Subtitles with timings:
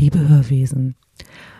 [0.00, 0.96] Liebe Hörwesen,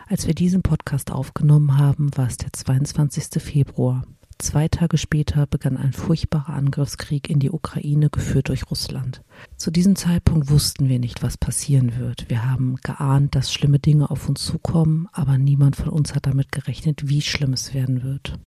[0.08, 3.42] als wir diesen Podcast aufgenommen haben, war es der 22.
[3.42, 4.06] Februar.
[4.38, 9.22] Zwei Tage später begann ein furchtbarer Angriffskrieg in die Ukraine, geführt durch Russland.
[9.58, 12.30] Zu diesem Zeitpunkt wussten wir nicht, was passieren wird.
[12.30, 16.50] Wir haben geahnt, dass schlimme Dinge auf uns zukommen, aber niemand von uns hat damit
[16.50, 18.38] gerechnet, wie schlimm es werden wird.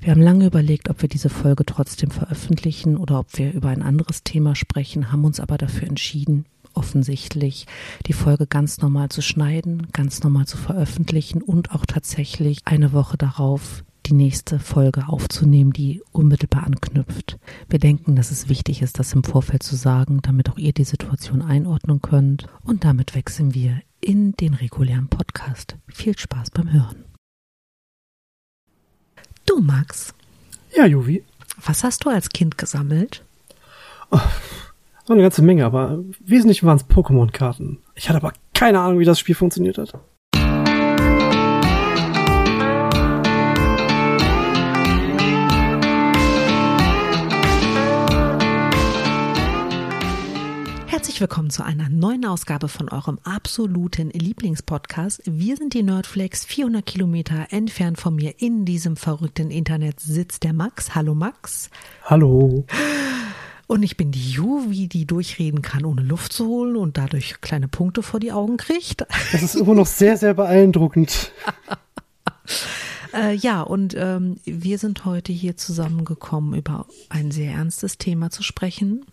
[0.00, 3.82] Wir haben lange überlegt, ob wir diese Folge trotzdem veröffentlichen oder ob wir über ein
[3.82, 6.46] anderes Thema sprechen, haben uns aber dafür entschieden,
[6.78, 7.66] offensichtlich
[8.06, 13.18] die Folge ganz normal zu schneiden, ganz normal zu veröffentlichen und auch tatsächlich eine Woche
[13.18, 17.38] darauf die nächste Folge aufzunehmen, die unmittelbar anknüpft.
[17.68, 20.84] Wir denken, dass es wichtig ist, das im Vorfeld zu sagen, damit auch ihr die
[20.84, 22.46] Situation einordnen könnt.
[22.62, 25.76] Und damit wechseln wir in den regulären Podcast.
[25.88, 27.04] Viel Spaß beim Hören.
[29.44, 30.14] Du, Max.
[30.74, 31.24] Ja, Juvi.
[31.64, 33.24] Was hast du als Kind gesammelt?
[34.10, 34.20] Oh,
[35.14, 37.78] eine ganze Menge, aber wesentlich waren es Pokémon-Karten.
[37.94, 39.94] Ich hatte aber keine Ahnung, wie das Spiel funktioniert hat.
[50.86, 55.22] Herzlich willkommen zu einer neuen Ausgabe von eurem absoluten Lieblingspodcast.
[55.24, 56.44] Wir sind die Nerdflex.
[56.44, 60.94] 400 Kilometer entfernt von mir in diesem verrückten Internet sitzt der Max.
[60.94, 61.70] Hallo Max.
[62.04, 62.66] Hallo.
[63.68, 67.68] Und ich bin die Juvi, die durchreden kann, ohne Luft zu holen und dadurch kleine
[67.68, 69.04] Punkte vor die Augen kriegt.
[69.30, 71.32] Das ist immer noch sehr, sehr beeindruckend.
[73.14, 78.42] äh, ja, und ähm, wir sind heute hier zusammengekommen, über ein sehr ernstes Thema zu
[78.42, 79.04] sprechen.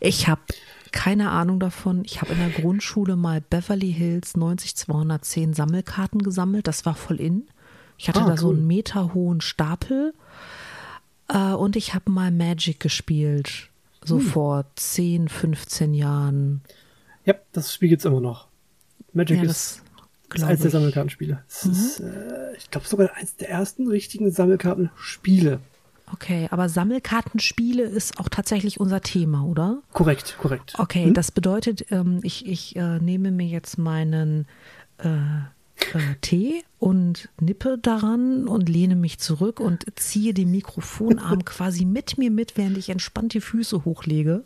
[0.00, 0.40] Ich habe
[0.90, 2.06] keine Ahnung davon.
[2.06, 6.66] Ich habe in der Grundschule mal Beverly Hills 90210 Sammelkarten gesammelt.
[6.66, 7.48] Das war voll in.
[7.98, 8.38] Ich hatte ah, da cool.
[8.38, 10.14] so einen meterhohen Stapel.
[11.28, 13.68] Äh, und ich habe mal Magic gespielt.
[14.04, 14.24] So hm.
[14.24, 16.62] vor 10, 15 Jahren.
[17.24, 18.48] Ja, das Spiel gibt es immer noch.
[19.12, 19.82] Magic ja, ist,
[20.34, 21.42] ist eines der Sammelkartenspiele.
[21.64, 21.70] Mhm.
[21.70, 25.60] Ist, äh, ich glaube sogar eines der ersten richtigen Sammelkartenspiele.
[26.12, 29.82] Okay, aber Sammelkartenspiele ist auch tatsächlich unser Thema, oder?
[29.92, 30.74] Korrekt, korrekt.
[30.78, 31.14] Okay, hm?
[31.14, 34.46] das bedeutet, ähm, ich, ich äh, nehme mir jetzt meinen
[34.98, 35.08] äh,
[35.94, 42.18] äh, Tee und nippe daran und lehne mich zurück und ziehe den Mikrofonarm quasi mit
[42.18, 44.44] mir mit, während ich entspannt die Füße hochlege.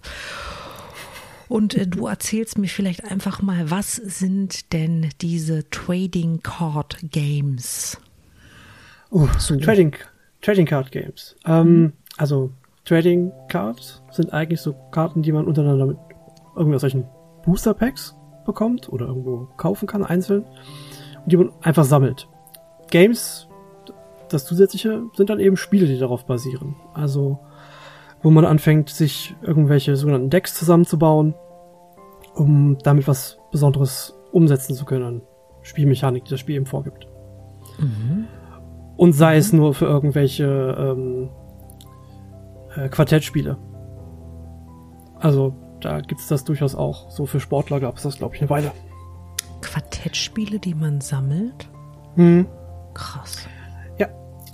[1.48, 7.98] Und äh, du erzählst mir vielleicht einfach mal, was sind denn diese Trading Card Games?
[9.10, 9.56] Oh, so.
[9.56, 9.94] Trading
[10.40, 11.36] Trading Card Games.
[11.46, 11.92] Ähm, mhm.
[12.16, 12.52] Also
[12.84, 15.98] Trading Cards sind eigentlich so Karten, die man untereinander mit
[16.56, 17.04] irgendwelchen
[17.44, 18.14] Booster Packs
[18.44, 20.44] bekommt oder irgendwo kaufen kann, einzeln,
[21.26, 22.28] die man einfach sammelt.
[22.90, 23.48] Games,
[24.28, 26.76] das zusätzliche, sind dann eben Spiele, die darauf basieren.
[26.94, 27.38] Also,
[28.22, 31.34] wo man anfängt, sich irgendwelche sogenannten Decks zusammenzubauen,
[32.34, 35.22] um damit was Besonderes umsetzen zu können.
[35.62, 37.06] Spielmechanik, die das Spiel eben vorgibt.
[37.78, 38.26] Mhm.
[38.96, 41.30] Und sei es nur für irgendwelche ähm,
[42.76, 43.56] äh, Quartettspiele.
[45.18, 47.10] Also da gibt es das durchaus auch.
[47.10, 48.72] So für Sportler gab es das, glaube ich, eine Weile.
[49.62, 51.68] Quartettspiele, die man sammelt?
[52.16, 52.46] Mhm.
[52.94, 53.46] Krass.
[53.98, 54.08] Ja.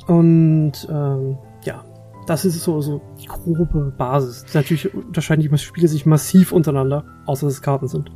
[0.07, 1.85] Und ähm, ja,
[2.27, 4.45] das ist so, so die grobe Basis.
[4.55, 8.11] Natürlich unterscheiden die Spiele sich massiv untereinander, außer dass es Karten sind.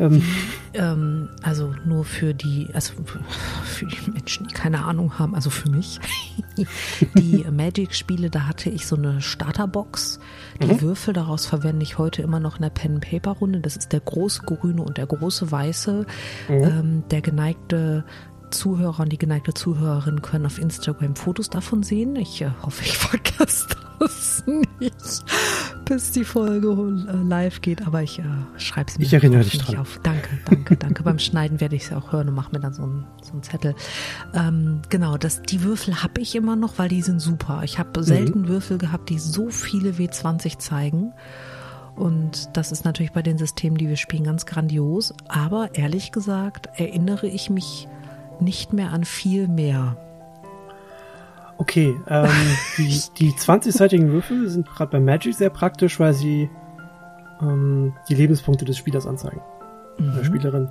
[0.00, 0.22] Ähm.
[0.72, 2.94] Ähm, also nur für die, also
[3.64, 6.00] für die Menschen, die keine Ahnung haben, also für mich.
[7.14, 10.20] die Magic-Spiele, da hatte ich so eine Starterbox.
[10.62, 10.80] Die mhm.
[10.80, 13.60] Würfel daraus verwende ich heute immer noch in der Pen-Paper-Runde.
[13.60, 16.06] Das ist der große grüne und der große weiße.
[16.48, 16.54] Mhm.
[16.54, 18.04] Ähm, der geneigte
[18.50, 22.16] Zuhörer und die geneigte Zuhörerin können auf Instagram Fotos davon sehen.
[22.16, 23.66] Ich äh, hoffe, ich vergesse
[23.98, 25.24] das nicht,
[25.90, 28.22] bis die Folge äh, live geht, aber ich äh,
[28.58, 29.78] schreibe es mir ich erinnere dich dran.
[29.78, 29.98] auf.
[30.04, 31.02] Danke, danke, danke.
[31.02, 33.42] Beim Schneiden werde ich es auch hören und mache mir dann so einen so einen
[33.42, 33.74] Zettel.
[34.32, 37.62] Ähm, genau, das, die Würfel habe ich immer noch, weil die sind super.
[37.64, 38.48] Ich habe selten mhm.
[38.48, 41.12] Würfel gehabt, die so viele W20 zeigen.
[41.96, 45.12] Und das ist natürlich bei den Systemen, die wir spielen, ganz grandios.
[45.26, 47.88] Aber ehrlich gesagt erinnere ich mich
[48.38, 49.96] nicht mehr an viel mehr.
[51.60, 52.26] Okay, ähm,
[52.78, 56.48] die, die 20-seitigen Würfel sind gerade bei Magic sehr praktisch, weil sie
[57.42, 59.42] ähm, die Lebenspunkte des Spielers anzeigen.
[59.98, 60.14] Mhm.
[60.16, 60.68] Der Spielerin.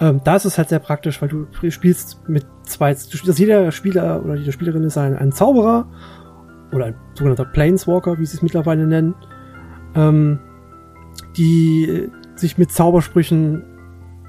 [0.00, 3.42] Ähm, da ist es halt sehr praktisch, weil du spielst mit zwei, du spielst, also
[3.42, 5.88] jeder Spieler oder jede Spielerin ist ein, ein Zauberer
[6.72, 9.14] oder ein sogenannter Planeswalker, wie sie es mittlerweile nennen,
[9.94, 10.38] ähm,
[11.36, 13.62] die sich mit Zaubersprüchen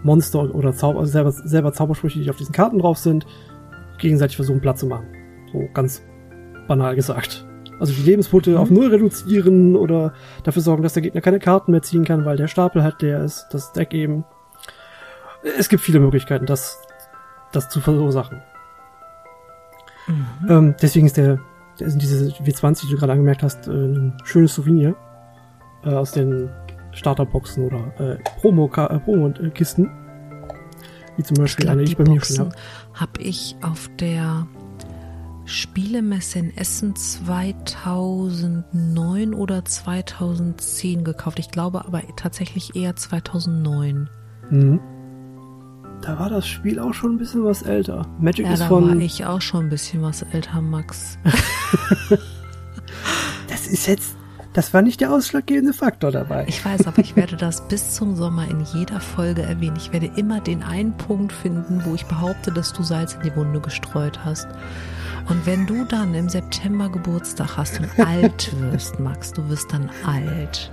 [0.04, 3.26] Monster oder Zauber, also selber, selber Zaubersprüche, die auf diesen Karten drauf sind,
[3.98, 5.15] gegenseitig versuchen Platz zu machen.
[5.56, 6.04] So ganz
[6.68, 7.46] banal gesagt.
[7.80, 8.58] Also die Lebenspunkte mhm.
[8.58, 10.14] auf null reduzieren oder
[10.44, 13.24] dafür sorgen, dass der Gegner keine Karten mehr ziehen kann, weil der Stapel halt der
[13.24, 14.24] ist, das Deck eben.
[15.58, 16.82] es gibt viele Möglichkeiten, das,
[17.52, 18.42] das zu verursachen.
[20.08, 20.50] Mhm.
[20.50, 21.40] Ähm, deswegen ist der,
[21.80, 24.96] der sind diese W20, die du gerade angemerkt hast, äh, ein schönes Souvenir
[25.84, 26.50] äh, aus den
[26.92, 29.86] Starterboxen oder äh, Promo-Kisten.
[29.86, 30.06] Promo
[31.18, 32.56] wie zum Beispiel ich glaub, eine, die ich bei mir schon habe.
[32.94, 34.48] Habe ich auf der
[35.46, 41.40] Spielemesse in Essen 2009 oder 2010 gekauft.
[41.40, 44.10] Ich glaube aber tatsächlich eher 2009.
[44.50, 44.80] Mhm.
[46.02, 48.08] Da war das Spiel auch schon ein bisschen was älter.
[48.20, 48.90] Magic ja, ist da von.
[48.90, 51.18] war ich auch schon ein bisschen was älter, Max.
[53.48, 54.16] das ist jetzt.
[54.54, 56.46] Das war nicht der ausschlaggebende Faktor dabei.
[56.48, 59.76] Ich weiß, aber ich werde das bis zum Sommer in jeder Folge erwähnen.
[59.76, 63.36] Ich werde immer den einen Punkt finden, wo ich behaupte, dass du Salz in die
[63.36, 64.48] Wunde gestreut hast.
[65.28, 69.90] Und wenn du dann im September Geburtstag hast und alt wirst, Max, du wirst dann
[70.06, 70.72] alt,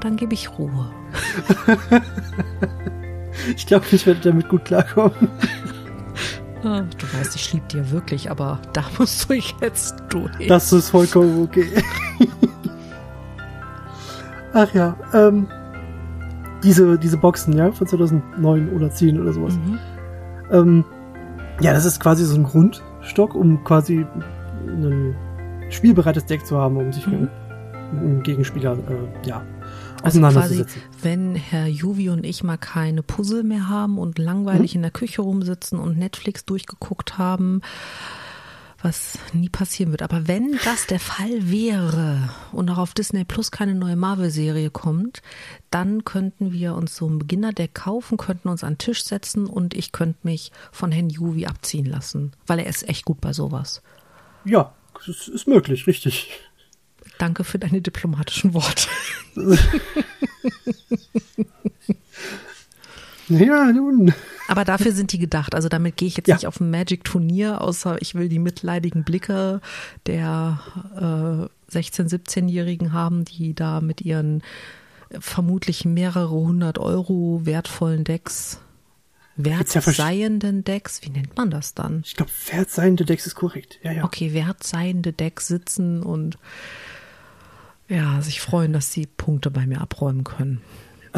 [0.00, 0.90] dann gebe ich Ruhe.
[3.56, 5.28] Ich glaube, ich werde damit gut klarkommen.
[6.64, 10.46] Ah, du weißt, ich liebe dir wirklich, aber da musst du jetzt durch.
[10.48, 11.68] Das ist vollkommen okay.
[14.52, 15.46] Ach ja, ähm,
[16.64, 19.54] diese, diese Boxen, ja, von 2009 oder 10 oder sowas.
[19.54, 19.78] Mhm.
[20.50, 20.84] Ähm,
[21.60, 22.42] ja, das ist quasi so ein
[23.08, 24.04] Grundstock, um quasi
[24.66, 25.16] ein
[25.70, 27.20] spielbereites Deck zu haben, um sich mhm.
[27.20, 27.30] mit
[27.92, 29.42] einem Gegenspieler, äh, ja,
[30.02, 30.64] also quasi,
[31.02, 34.78] wenn Herr Juvi und ich mal keine Puzzle mehr haben und langweilig mhm.
[34.78, 37.62] in der Küche rumsitzen und Netflix durchgeguckt haben,
[38.80, 40.02] was nie passieren wird.
[40.02, 45.22] Aber wenn das der Fall wäre und auch auf Disney Plus keine neue Marvel-Serie kommt,
[45.70, 49.74] dann könnten wir uns so ein Beginnerdeck kaufen, könnten uns an den Tisch setzen und
[49.74, 53.82] ich könnte mich von Herrn Juvi abziehen lassen, weil er ist echt gut bei sowas.
[54.44, 54.72] Ja,
[55.06, 56.30] das ist möglich, richtig.
[57.18, 58.88] Danke für deine diplomatischen Worte.
[63.28, 64.14] ja, nun.
[64.48, 65.54] Aber dafür sind die gedacht.
[65.54, 66.34] Also damit gehe ich jetzt ja.
[66.34, 69.60] nicht auf ein Magic-Turnier, außer ich will die mitleidigen Blicke
[70.06, 70.60] der
[70.96, 74.42] äh, 16-, 17-Jährigen haben, die da mit ihren
[75.20, 78.60] vermutlich mehrere hundert Euro wertvollen Decks
[79.38, 82.02] wertseienden Decks, wie nennt man das dann?
[82.04, 83.78] Ich glaube, wertseiende Decks ist korrekt.
[83.82, 84.04] Ja, ja.
[84.04, 86.38] Okay, wertseiende Decks sitzen und
[87.88, 90.60] ja, sich freuen, dass sie Punkte bei mir abräumen können.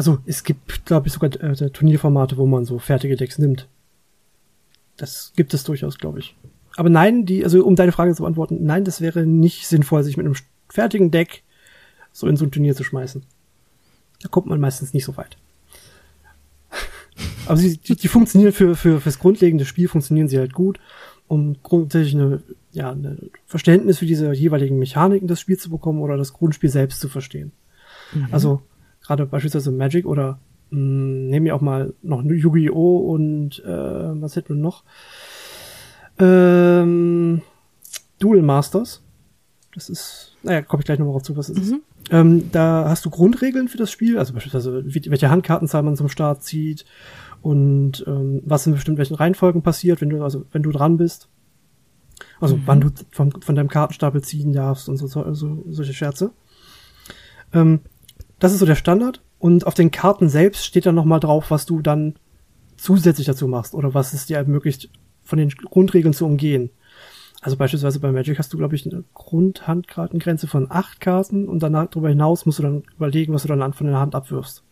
[0.01, 3.67] Also es gibt, glaube ich, sogar äh, Turnierformate, wo man so fertige Decks nimmt.
[4.97, 6.35] Das gibt es durchaus, glaube ich.
[6.75, 10.17] Aber nein, die, also um deine Frage zu beantworten, nein, das wäre nicht sinnvoll, sich
[10.17, 10.33] mit einem
[10.69, 11.43] fertigen Deck
[12.11, 13.21] so in so ein Turnier zu schmeißen.
[14.23, 15.37] Da kommt man meistens nicht so weit.
[17.45, 20.79] Aber sie, die, die funktionieren für, für fürs grundlegende Spiel funktionieren sie halt gut,
[21.27, 26.17] um grundsätzlich eine ja, ein Verständnis für diese jeweiligen Mechaniken des Spiels zu bekommen oder
[26.17, 27.51] das Grundspiel selbst zu verstehen.
[28.13, 28.29] Mhm.
[28.31, 28.63] Also
[29.01, 30.39] gerade beispielsweise Magic oder
[30.69, 32.97] mh, hm, nehmen wir auch mal noch Yu-Gi-Oh!
[33.13, 34.83] und äh, was hätten wir noch?
[36.19, 37.41] Ähm,
[38.19, 39.01] Duel Masters.
[39.73, 41.63] Das ist, naja, komme ich gleich nochmal drauf zu, was es mhm.
[41.63, 41.75] ist.
[42.11, 46.09] Ähm, da hast du Grundregeln für das Spiel, also beispielsweise wie, welche Handkartenzahl man zum
[46.09, 46.85] Start zieht
[47.41, 51.29] und ähm, was in bestimmten welchen Reihenfolgen passiert, wenn du also wenn du dran bist.
[52.39, 52.63] Also mhm.
[52.65, 56.31] wann du von, von deinem Kartenstapel ziehen darfst und so, so, so solche Scherze.
[57.53, 57.81] Ähm,
[58.41, 59.21] das ist so der Standard.
[59.39, 62.15] Und auf den Karten selbst steht dann nochmal drauf, was du dann
[62.75, 64.89] zusätzlich dazu machst oder was es dir ermöglicht,
[65.23, 66.71] von den Grundregeln zu umgehen.
[67.41, 71.87] Also beispielsweise bei Magic hast du, glaube ich, eine Grundhandkartengrenze von acht Karten und danach
[71.87, 74.63] darüber hinaus musst du dann überlegen, was du dann von der Hand abwirfst.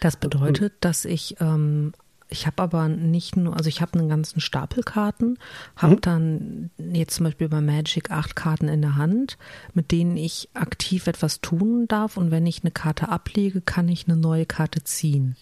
[0.00, 1.92] Das bedeutet, dass ich ähm,
[2.30, 5.38] ich habe aber nicht nur, also ich habe einen ganzen Stapel Karten,
[5.76, 6.00] habe mhm.
[6.00, 9.38] dann jetzt zum Beispiel bei Magic acht Karten in der Hand,
[9.72, 14.06] mit denen ich aktiv etwas tun darf und wenn ich eine Karte ablege, kann ich
[14.06, 15.36] eine neue Karte ziehen.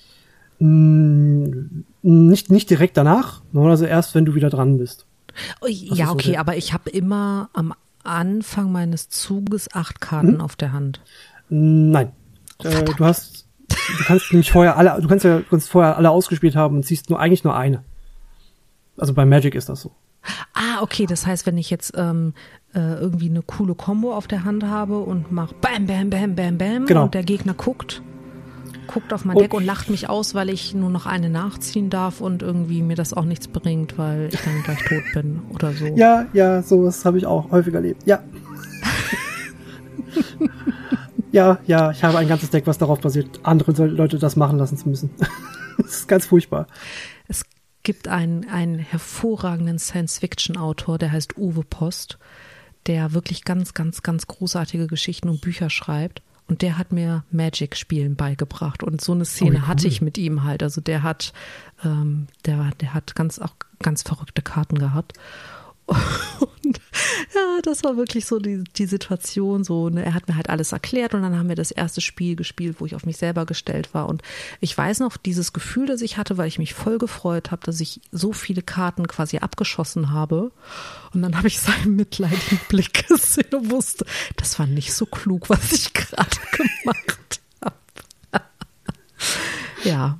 [0.59, 5.07] Mm, nicht, nicht direkt danach, also erst, wenn du wieder dran bist.
[5.61, 7.75] Oh, ja, okay, so aber ich habe immer am
[8.05, 10.40] Anfang meines Zuges acht Karten mhm.
[10.40, 11.00] auf der Hand.
[11.49, 12.12] Nein.
[12.62, 13.46] Äh, du hast
[13.99, 17.11] Du kannst nämlich vorher alle, du kannst ja kannst vorher alle ausgespielt haben und ziehst
[17.11, 17.83] nur eigentlich nur eine.
[18.97, 19.93] Also bei Magic ist das so.
[20.55, 21.07] Ah, okay.
[21.07, 22.35] Das heißt, wenn ich jetzt ähm,
[22.75, 26.59] äh, irgendwie eine coole Combo auf der Hand habe und mach Bam, Bam, Bam, Bam,
[26.59, 27.05] Bam genau.
[27.05, 28.02] und der Gegner guckt,
[28.87, 32.21] guckt auf mein Deck und lacht mich aus, weil ich nur noch eine nachziehen darf
[32.21, 35.87] und irgendwie mir das auch nichts bringt, weil ich dann gleich tot bin oder so.
[35.97, 38.02] Ja, ja, sowas habe ich auch häufig erlebt.
[38.07, 38.23] Ja.
[41.37, 44.78] Ja, ja, ich habe ein ganzes Deck, was darauf basiert, andere Leute das machen lassen
[44.78, 45.11] zu müssen.
[45.76, 46.66] das ist ganz furchtbar.
[47.28, 47.45] Es
[47.83, 52.16] gibt einen, einen hervorragenden Science-Fiction-Autor, der heißt Uwe Post,
[52.87, 56.23] der wirklich ganz, ganz, ganz großartige Geschichten und Bücher schreibt.
[56.49, 58.83] Und der hat mir Magic-Spielen beigebracht.
[58.83, 59.69] Und so eine Szene oh, cool.
[59.69, 60.62] hatte ich mit ihm halt.
[60.62, 61.35] Also der hat,
[61.85, 65.12] ähm, der, der hat ganz auch ganz verrückte Karten gehabt.
[65.87, 66.81] Und
[67.35, 69.62] ja, das war wirklich so die, die Situation.
[69.64, 70.05] So, ne?
[70.05, 72.87] Er hat mir halt alles erklärt und dann haben wir das erste Spiel gespielt, wo
[72.87, 74.09] ich auf mich selber gestellt war.
[74.09, 74.23] Und
[74.61, 77.81] ich weiß noch dieses Gefühl, das ich hatte, weil ich mich voll gefreut habe, dass
[77.81, 80.50] ich so viele Karten quasi abgeschossen habe.
[81.14, 84.05] Und dann habe ich seinen mitleidigen Blick gesehen und wusste,
[84.37, 86.37] das war nicht so klug, was ich gerade
[86.83, 87.76] gemacht habe.
[89.85, 90.19] ja.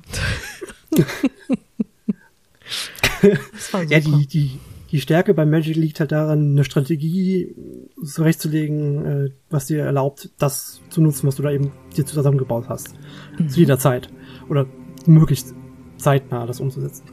[3.89, 4.59] ja, die, die,
[4.91, 7.55] die Stärke bei Magic liegt halt daran, eine Strategie
[8.03, 12.95] zurechtzulegen, äh, was dir erlaubt, das zu nutzen, was du da eben dir zusammengebaut hast.
[13.37, 13.49] Mhm.
[13.49, 14.09] Zu jeder Zeit.
[14.49, 14.65] Oder
[15.05, 15.53] möglichst
[15.97, 17.03] zeitnah das umzusetzen.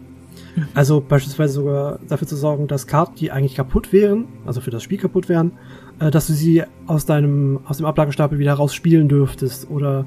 [0.57, 0.69] Mhm.
[0.75, 4.83] Also beispielsweise sogar dafür zu sorgen, dass Karten, die eigentlich kaputt wären, also für das
[4.83, 5.52] Spiel kaputt wären,
[5.99, 9.69] äh, dass du sie aus deinem, aus dem Ablagestapel wieder rausspielen dürftest.
[9.69, 10.07] Oder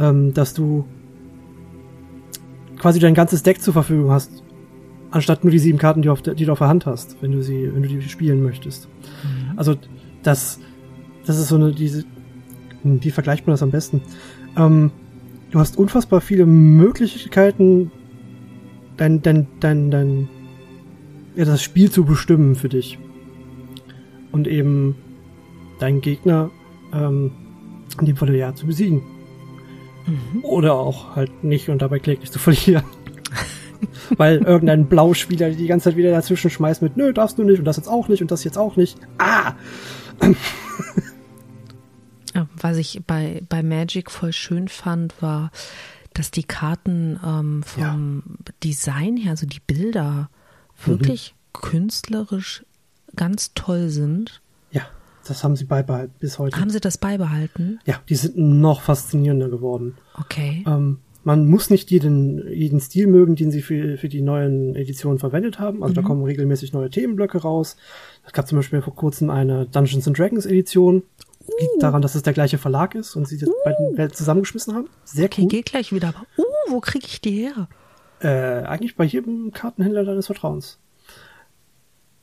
[0.00, 0.84] ähm, dass du
[2.78, 4.42] quasi dein ganzes Deck zur Verfügung hast,
[5.10, 7.42] anstatt nur die sieben Karten, die, auf die du auf der Hand hast, wenn du
[7.42, 8.88] sie, wenn du die spielen möchtest.
[9.22, 9.58] Mhm.
[9.58, 9.74] Also
[10.22, 10.60] das,
[11.24, 12.04] das ist so eine diese,
[12.82, 14.02] wie vergleicht man das am besten?
[14.56, 14.90] Ähm,
[15.50, 17.90] du hast unfassbar viele Möglichkeiten,
[18.96, 20.28] dein, dein, dein, dein,
[21.36, 22.98] ja, das Spiel zu bestimmen für dich
[24.32, 24.96] und eben
[25.78, 26.50] deinen Gegner,
[26.92, 27.32] ähm,
[28.00, 29.02] in dem Falle ja zu besiegen.
[30.06, 30.44] Mhm.
[30.44, 32.84] Oder auch halt nicht und dabei kläglich zu verlieren.
[34.16, 37.64] Weil irgendein Blauspieler die ganze Zeit wieder dazwischen schmeißt mit, nö, darfst du nicht und
[37.64, 38.98] das jetzt auch nicht und das jetzt auch nicht.
[39.18, 39.54] Ah!
[42.60, 45.50] Was ich bei, bei Magic voll schön fand, war,
[46.14, 48.54] dass die Karten ähm, vom ja.
[48.64, 50.30] Design her, also die Bilder,
[50.84, 51.60] wirklich mhm.
[51.60, 52.64] künstlerisch
[53.16, 54.40] ganz toll sind.
[54.70, 54.82] Ja,
[55.26, 56.60] das haben sie beibehalten bis heute.
[56.60, 57.80] Haben sie das beibehalten?
[57.84, 59.96] Ja, die sind noch faszinierender geworden.
[60.14, 60.64] Okay.
[60.66, 60.98] Ähm,
[61.28, 65.58] man muss nicht jeden, jeden Stil mögen, den sie für, für die neuen Editionen verwendet
[65.58, 65.82] haben.
[65.82, 65.96] Also mhm.
[65.96, 67.76] da kommen regelmäßig neue Themenblöcke raus.
[68.26, 71.02] Es gab zum Beispiel vor kurzem eine Dungeons and Dragons Edition.
[71.46, 71.52] Uh.
[71.60, 73.52] Liegt daran, dass es der gleiche Verlag ist und sie die uh.
[73.62, 74.88] beiden zusammengeschmissen haben.
[75.04, 75.48] Sehr okay, cool.
[75.48, 76.14] geht gleich wieder.
[76.38, 77.68] uh, wo kriege ich die her?
[78.20, 80.78] Äh, eigentlich bei jedem Kartenhändler deines Vertrauens.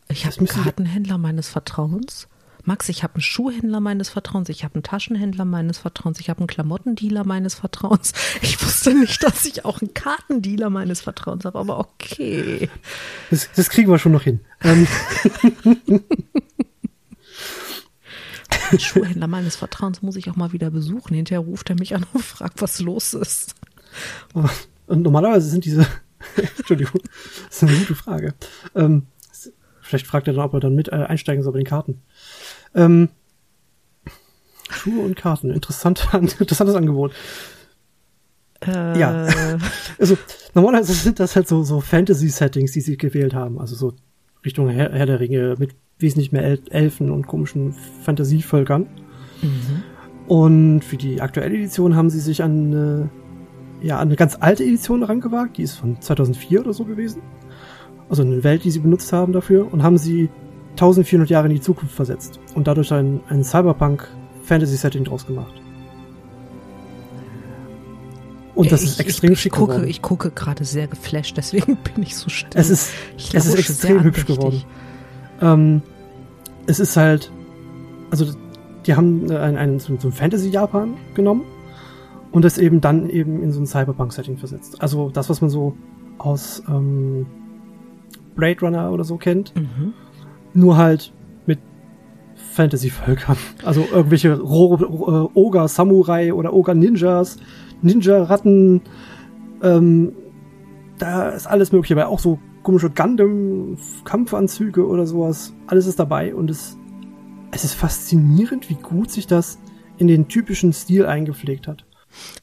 [0.10, 2.28] Ich habe einen Kartenhändler meines Vertrauens?
[2.66, 6.40] Max, ich habe einen Schuhhändler meines Vertrauens, ich habe einen Taschenhändler meines Vertrauens, ich habe
[6.40, 8.14] einen Klamottendealer meines Vertrauens.
[8.42, 12.70] Ich wusste nicht, dass ich auch einen Kartendealer meines Vertrauens habe, aber okay.
[13.30, 14.42] Das, das kriegen wir schon noch hin.
[14.62, 14.88] Ähm.
[18.72, 21.14] Den Schuhhändler meines Vertrauens muss ich auch mal wieder besuchen.
[21.14, 23.56] Hinterher ruft er mich an und fragt, was los ist.
[24.88, 25.88] Und normalerweise sind diese,
[26.58, 27.02] Entschuldigung,
[27.48, 28.34] das ist eine gute Frage.
[28.76, 29.08] Ähm,
[29.86, 32.02] vielleicht fragt er dann, ob er dann mit äh, einsteigen soll bei den Karten.
[32.74, 33.10] Ähm,
[34.70, 35.52] Schuhe und Karten.
[35.52, 36.08] Interessant,
[36.40, 37.14] interessantes Angebot.
[38.66, 39.00] Äh.
[39.00, 39.28] Ja.
[40.00, 40.18] Also,
[40.54, 43.60] normalerweise sind das halt so, so Fantasy-Settings, die sie gewählt haben.
[43.60, 43.94] Also so
[44.44, 47.74] Richtung Herr, Herr der Ringe mit wesentlich mehr El Elfen und komischen
[48.04, 48.88] Fantasievölkern.
[49.42, 49.84] Mhm.
[50.28, 53.10] Und für die aktuelle Edition haben sie sich an eine,
[53.82, 55.58] ja, an eine ganz alte Edition rangewagt.
[55.58, 57.22] Die ist von 2004 oder so gewesen.
[58.10, 59.72] Also eine Welt, die sie benutzt haben dafür.
[59.72, 60.30] Und haben sie
[60.72, 65.54] 1400 Jahre in die Zukunft versetzt und dadurch ein, ein Cyberpunk-Fantasy-Setting draus gemacht.
[68.56, 69.90] Und das ich, ist extrem ich, schick gucke, geworden.
[69.90, 72.50] Ich gucke gerade sehr geflasht, deswegen bin ich so still.
[72.54, 72.94] Es ist,
[73.34, 74.64] es ist extrem hübsch geworden.
[75.42, 75.82] Ähm,
[76.66, 77.32] es ist halt,
[78.12, 78.26] also
[78.86, 81.44] die haben einen, einen so, so ein Fantasy-Japan genommen
[82.32, 84.82] und das eben dann eben in so ein Cyberpunk-Setting versetzt.
[84.82, 85.76] Also das, was man so
[86.18, 87.26] aus ähm,
[88.36, 89.54] Blade Runner oder so kennt.
[89.56, 89.94] Mhm.
[90.54, 91.14] Nur halt
[91.46, 91.60] mit
[92.36, 93.38] Fantasy-Völkern.
[93.66, 97.38] Also irgendwelche Ro äh, Oger, Samurai oder Oger Ninjas,
[97.82, 98.82] Ninja-Ratten.
[99.62, 100.14] Ähm,
[100.98, 105.54] da ist alles mögliche, aber auch so komische Gundam-Kampfanzüge oder sowas.
[105.68, 106.78] Alles ist dabei und es,
[107.52, 109.60] es ist faszinierend, wie gut sich das
[109.98, 111.86] in den typischen Stil eingepflegt hat.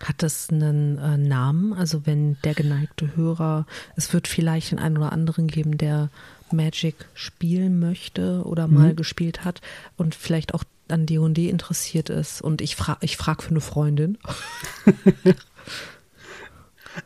[0.03, 1.73] Hat das einen äh, Namen?
[1.73, 6.11] Also wenn der geneigte Hörer, es wird vielleicht den einen oder anderen geben, der
[6.53, 8.75] Magic spielen möchte oder mhm.
[8.75, 9.61] mal gespielt hat
[9.97, 14.19] und vielleicht auch an D&D interessiert ist und ich frage ich frag für eine Freundin.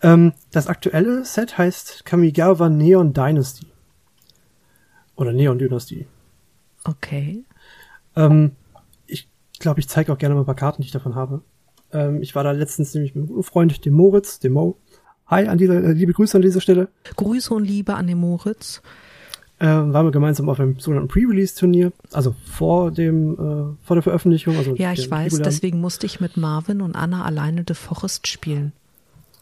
[0.02, 3.66] ähm, das aktuelle Set heißt Kamigawa Neon Dynasty.
[5.14, 6.06] Oder Neon Dynasty.
[6.84, 7.44] Okay.
[8.16, 8.52] Ähm,
[9.06, 11.42] ich glaube, ich zeige auch gerne mal ein paar Karten, die ich davon habe.
[11.92, 14.76] Ähm, ich war da letztens nämlich mit einem guten Freund, dem Moritz, dem Mo.
[15.26, 16.88] Hi, an dieser, äh, liebe Grüße an dieser Stelle.
[17.16, 18.80] Grüße und Liebe an den Moritz.
[19.58, 24.56] äh, waren wir gemeinsam auf einem sogenannten Pre-Release-Turnier, also vor dem, äh, vor der Veröffentlichung.
[24.56, 28.72] Also ja, ich weiß, deswegen musste ich mit Marvin und Anna alleine The Forest spielen.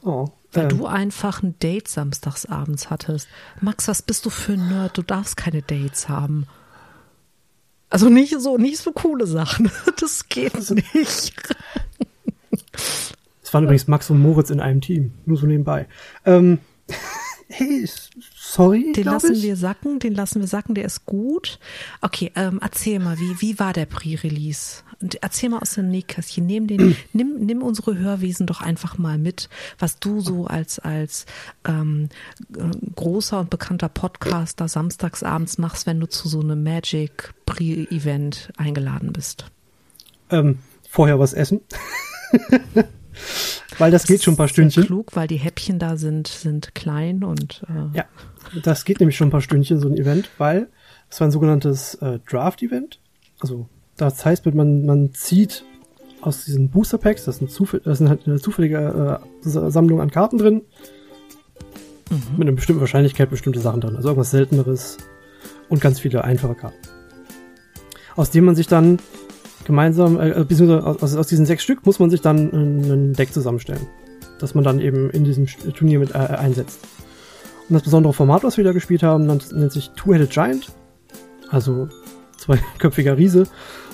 [0.04, 0.28] Oh.
[0.52, 3.28] Weil äh, du einfach ein Date samstags abends hattest.
[3.60, 4.96] Max, was bist du für ein Nerd?
[4.96, 6.46] Du darfst keine Dates haben.
[7.90, 9.70] Also nicht so, nicht so coole Sachen.
[10.00, 11.34] Das geht also nicht.
[13.42, 15.87] Es waren übrigens Max und Moritz in einem Team, nur so nebenbei.
[16.25, 16.58] Ähm,
[17.49, 17.88] hey,
[18.34, 18.92] sorry.
[18.92, 19.42] Den lassen ich.
[19.42, 21.58] wir sacken, den lassen wir sacken, der ist gut.
[22.00, 24.82] Okay, ähm, erzähl mal, wie, wie war der Pre-Release?
[25.20, 26.46] Erzähl mal aus dem Nähkästchen.
[26.46, 31.26] Nimm, den, nimm, nimm unsere Hörwesen doch einfach mal mit, was du so als, als
[31.64, 32.08] ähm,
[32.96, 39.46] großer und bekannter Podcaster samstagsabends machst, wenn du zu so einem Magic Pre-Event eingeladen bist.
[40.30, 40.58] Ähm,
[40.88, 41.61] vorher was essen.
[43.79, 44.85] weil das, das geht schon ein paar Stündchen.
[44.85, 48.05] klug, weil die Häppchen da sind, sind klein und äh ja,
[48.62, 50.69] das geht nämlich schon ein paar Stündchen so ein Event, weil
[51.11, 53.00] es war ein sogenanntes äh, Draft-Event.
[53.41, 55.64] Also das heißt, man man zieht
[56.21, 60.11] aus diesen Booster Packs, das sind, zufäll das sind halt eine zufällige äh, Sammlung an
[60.11, 60.62] Karten drin,
[62.11, 62.23] mhm.
[62.38, 64.97] mit einer bestimmten Wahrscheinlichkeit bestimmte Sachen drin, also irgendwas Selteneres
[65.69, 66.79] und ganz viele einfache Karten,
[68.17, 68.99] aus denen man sich dann
[69.64, 73.87] gemeinsam, äh, beziehungsweise aus, aus diesen sechs Stück muss man sich dann ein Deck zusammenstellen,
[74.38, 76.80] das man dann eben in diesem Turnier mit äh, einsetzt.
[77.68, 80.71] Und das besondere Format, was wir da gespielt haben, nennt sich Two-Headed Giant,
[81.50, 81.88] also
[82.37, 83.44] zweiköpfiger Riese,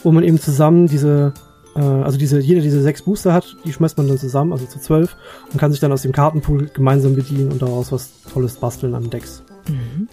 [0.03, 1.35] wo man eben zusammen diese,
[1.77, 4.81] äh, also diese, jeder diese sechs Booster hat, die schmeißt man dann zusammen, also zu
[4.81, 5.17] zwölf,
[5.53, 9.09] und kann sich dann aus dem Kartenpool gemeinsam bedienen und daraus was Tolles basteln an
[9.09, 9.45] Decks.
[9.69, 10.09] Mhm.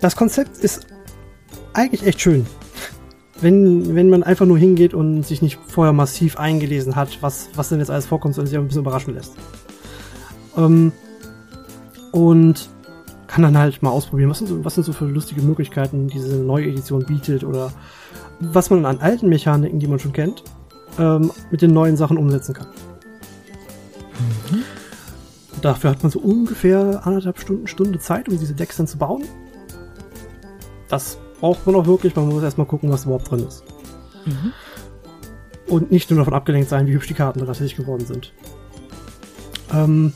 [0.00, 0.86] Das Konzept ist
[1.72, 2.46] eigentlich echt schön
[3.42, 7.68] wenn, wenn man einfach nur hingeht und sich nicht vorher massiv eingelesen hat, was, was
[7.68, 9.34] denn jetzt alles vorkommt, sondern sich ein bisschen überraschen lässt.
[10.56, 10.92] Ähm,
[12.12, 12.68] und
[13.26, 16.36] kann dann halt mal ausprobieren, was sind, so, was sind so für lustige Möglichkeiten diese
[16.36, 17.72] neue Edition bietet oder
[18.40, 20.44] was man an alten Mechaniken, die man schon kennt,
[20.98, 22.68] ähm, mit den neuen Sachen umsetzen kann.
[24.50, 24.62] Mhm.
[25.62, 29.24] Dafür hat man so ungefähr anderthalb Stunden, Stunde Zeit, um diese Decks dann zu bauen.
[30.88, 33.64] Das braucht man auch wirklich, man muss erstmal gucken, was überhaupt drin ist.
[34.24, 34.52] Mhm.
[35.66, 38.32] Und nicht nur davon abgelenkt sein, wie hübsch die Karten tatsächlich geworden sind.
[39.74, 40.12] Ähm,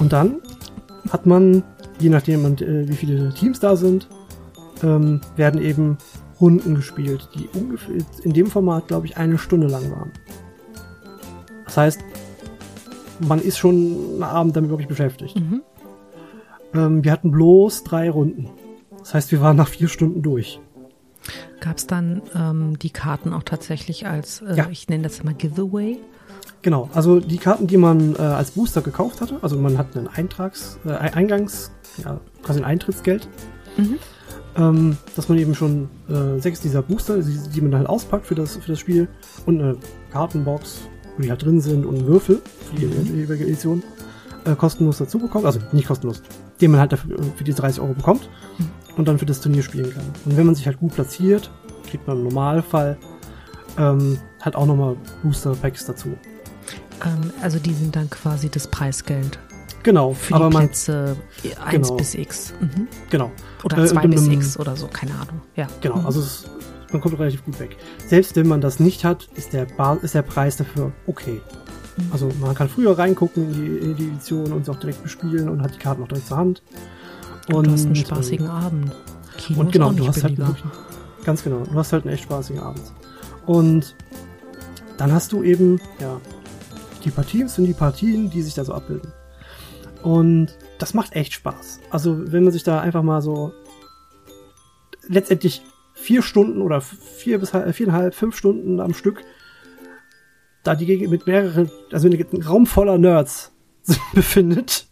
[0.00, 0.40] und dann
[1.10, 1.62] hat man,
[2.00, 4.08] je nachdem, man, äh, wie viele Teams da sind,
[4.82, 5.98] ähm, werden eben
[6.40, 7.94] Runden gespielt, die ungefähr
[8.24, 10.10] in dem Format, glaube ich, eine Stunde lang waren.
[11.64, 12.00] Das heißt,
[13.20, 15.36] man ist schon einen Abend damit wirklich beschäftigt.
[15.38, 15.62] Mhm.
[16.74, 18.50] Ähm, wir hatten bloß drei Runden.
[19.04, 20.60] Das heißt, wir waren nach vier Stunden durch.
[21.60, 24.68] Gab es dann ähm, die Karten auch tatsächlich als, äh, ja.
[24.70, 25.98] ich nenne das immer Giveaway?
[26.62, 30.08] Genau, also die Karten, die man äh, als Booster gekauft hatte, also man hat einen
[30.08, 31.70] Eintrags, äh, Eingangs,
[32.02, 33.28] ja, quasi ein Eintrittsgeld,
[33.76, 33.98] mhm.
[34.56, 38.34] ähm, dass man eben schon äh, sechs dieser Booster, die, die, man halt auspackt für
[38.34, 39.08] das, für das Spiel
[39.44, 39.76] und eine
[40.12, 40.80] Kartenbox,
[41.16, 42.40] wo die halt drin sind und Würfel
[42.70, 43.20] für die mhm.
[43.20, 43.82] jeweilige Edition
[44.46, 46.22] äh, kostenlos dazu bekommt, also nicht kostenlos,
[46.62, 48.30] den man halt dafür, für die 30 Euro bekommt.
[48.56, 50.04] Mhm und dann für das Turnier spielen kann.
[50.24, 51.50] Und wenn man sich halt gut platziert,
[51.88, 52.98] kriegt man im Normalfall
[53.78, 56.16] ähm, halt auch nochmal Booster-Packs dazu.
[57.04, 59.38] Ähm, also die sind dann quasi das Preisgeld.
[59.82, 60.14] Genau.
[60.14, 61.96] Für die Plätze man, 1 genau.
[61.96, 62.54] bis X.
[62.60, 62.88] Mhm.
[63.10, 63.30] Genau.
[63.62, 65.42] Oder 2 äh, bis X oder so, keine Ahnung.
[65.56, 65.66] Ja.
[65.82, 66.06] Genau, mhm.
[66.06, 66.44] also es,
[66.90, 67.76] man kommt relativ gut weg.
[68.06, 69.66] Selbst wenn man das nicht hat, ist der,
[70.02, 71.40] ist der Preis dafür okay.
[71.96, 72.04] Mhm.
[72.12, 75.50] Also man kann früher reingucken in die, in die Edition und sie auch direkt bespielen
[75.50, 76.62] und hat die Karten auch direkt zur Hand.
[77.52, 78.92] Und, du hast einen spaßigen Abend.
[79.36, 80.38] Kino und genau, du hast halt
[81.24, 82.82] ganz genau, du hast halt einen echt spaßigen Abend.
[83.46, 83.96] Und
[84.96, 86.20] dann hast du eben, ja,
[87.04, 89.12] die Partien sind die Partien, die sich da so abbilden.
[90.02, 91.80] Und das macht echt Spaß.
[91.90, 93.52] Also, wenn man sich da einfach mal so
[95.06, 95.62] letztendlich
[95.94, 99.24] vier Stunden oder vier bis viereinhalb, fünf Stunden am Stück
[100.64, 103.52] da die Gegend mit mehreren, also ein Raum voller Nerds
[104.14, 104.88] befindet,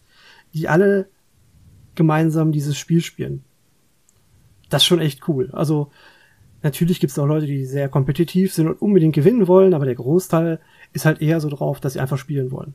[0.53, 1.09] die alle
[1.95, 3.45] gemeinsam dieses Spiel spielen.
[4.71, 5.51] Das ist schon echt cool.
[5.53, 5.91] Also
[6.63, 9.95] natürlich gibt es auch Leute, die sehr kompetitiv sind und unbedingt gewinnen wollen, aber der
[9.95, 10.61] Großteil
[10.93, 12.75] ist halt eher so drauf, dass sie einfach spielen wollen.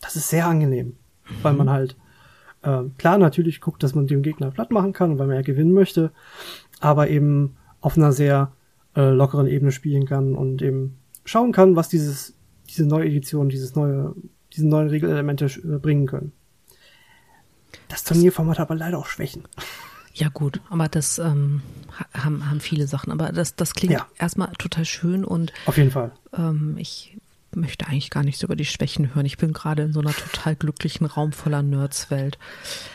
[0.00, 1.34] Das ist sehr angenehm, mhm.
[1.42, 1.96] weil man halt
[2.62, 5.72] äh, klar natürlich guckt, dass man dem Gegner platt machen kann, weil man ja gewinnen
[5.72, 6.12] möchte,
[6.80, 8.52] aber eben auf einer sehr
[8.94, 13.74] äh, lockeren Ebene spielen kann und eben schauen kann, was dieses diese neue Edition, dieses
[13.74, 14.14] neue,
[14.52, 16.32] diese neuen Regelelemente äh, bringen können.
[17.88, 19.44] Das Turnierformat hat aber leider auch Schwächen.
[20.14, 21.62] Ja gut, aber das ähm,
[22.12, 23.12] haben, haben viele Sachen.
[23.12, 24.06] Aber das, das klingt ja.
[24.18, 26.10] erstmal total schön und auf jeden Fall.
[26.36, 27.16] Ähm, ich
[27.54, 29.26] möchte eigentlich gar nichts über die Schwächen hören.
[29.26, 32.38] Ich bin gerade in so einer total glücklichen Raum voller Nerds-Welt.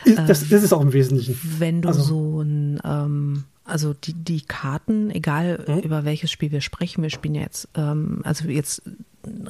[0.04, 1.38] Das, ähm, das, ist auch im Wesentlichen.
[1.58, 2.02] Wenn du also.
[2.02, 5.78] so ein, ähm, also die, die Karten, egal hm?
[5.80, 8.82] über welches Spiel wir sprechen, wir spielen ja jetzt, ähm, also jetzt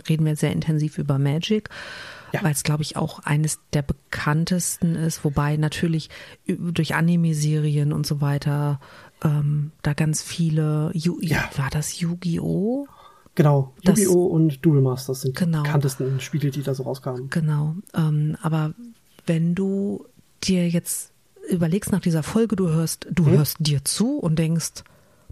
[0.09, 1.69] reden wir sehr intensiv über Magic.
[2.35, 2.43] Ja.
[2.43, 6.11] Weil es, glaube ich, auch eines der bekanntesten ist, wobei natürlich
[6.49, 8.81] durch Anime-Serien und so weiter
[9.23, 11.49] ähm, da ganz viele, Yu ja.
[11.57, 12.89] war das Yu-Gi-Oh?
[13.37, 14.25] Genau, Yu-Gi-Oh!
[14.25, 15.59] und Duel Masters sind genau.
[15.59, 17.31] die bekanntesten Spiele, die da so rauskamen.
[17.31, 18.75] Genau, ähm, aber
[19.27, 20.05] wenn du
[20.43, 21.13] dir jetzt
[21.49, 23.33] überlegst nach dieser Folge, du hörst, du hm?
[23.35, 24.83] hörst dir zu und denkst,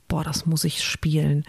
[0.07, 1.43] boah, das muss ich spielen.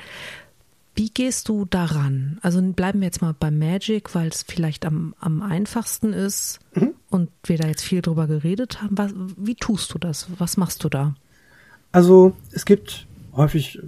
[0.96, 2.38] Wie gehst du daran?
[2.42, 6.94] Also bleiben wir jetzt mal bei Magic, weil es vielleicht am, am einfachsten ist mhm.
[7.10, 8.98] und wir da jetzt viel drüber geredet haben.
[8.98, 10.28] Was, wie tust du das?
[10.38, 11.16] Was machst du da?
[11.92, 13.82] Also es gibt häufig äh,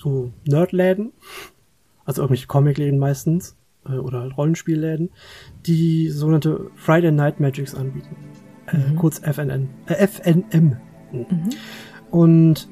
[0.00, 1.12] so Nerdläden,
[2.04, 3.56] also irgendwelche Comicläden meistens
[3.86, 5.10] äh, oder halt Rollenspielläden,
[5.66, 8.16] die sogenannte Friday Night Magics anbieten.
[8.66, 8.96] Äh, mhm.
[8.96, 10.76] kurz FNN, äh, FNM.
[11.12, 11.50] Mhm.
[12.10, 12.68] Und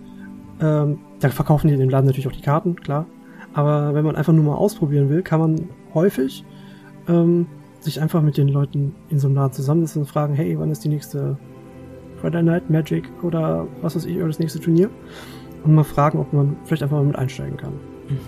[0.61, 3.07] ähm, da verkaufen die in dem Laden natürlich auch die Karten, klar.
[3.55, 6.45] Aber wenn man einfach nur mal ausprobieren will, kann man häufig
[7.09, 7.47] ähm,
[7.81, 10.85] sich einfach mit den Leuten in so einem Laden zusammensetzen und fragen, hey, wann ist
[10.85, 11.37] die nächste
[12.21, 14.89] Friday Night Magic oder was weiß ich, oder das nächste Turnier?
[15.65, 17.73] und mal fragen, ob man vielleicht einfach mal mit einsteigen kann.
[18.09, 18.19] Mhm.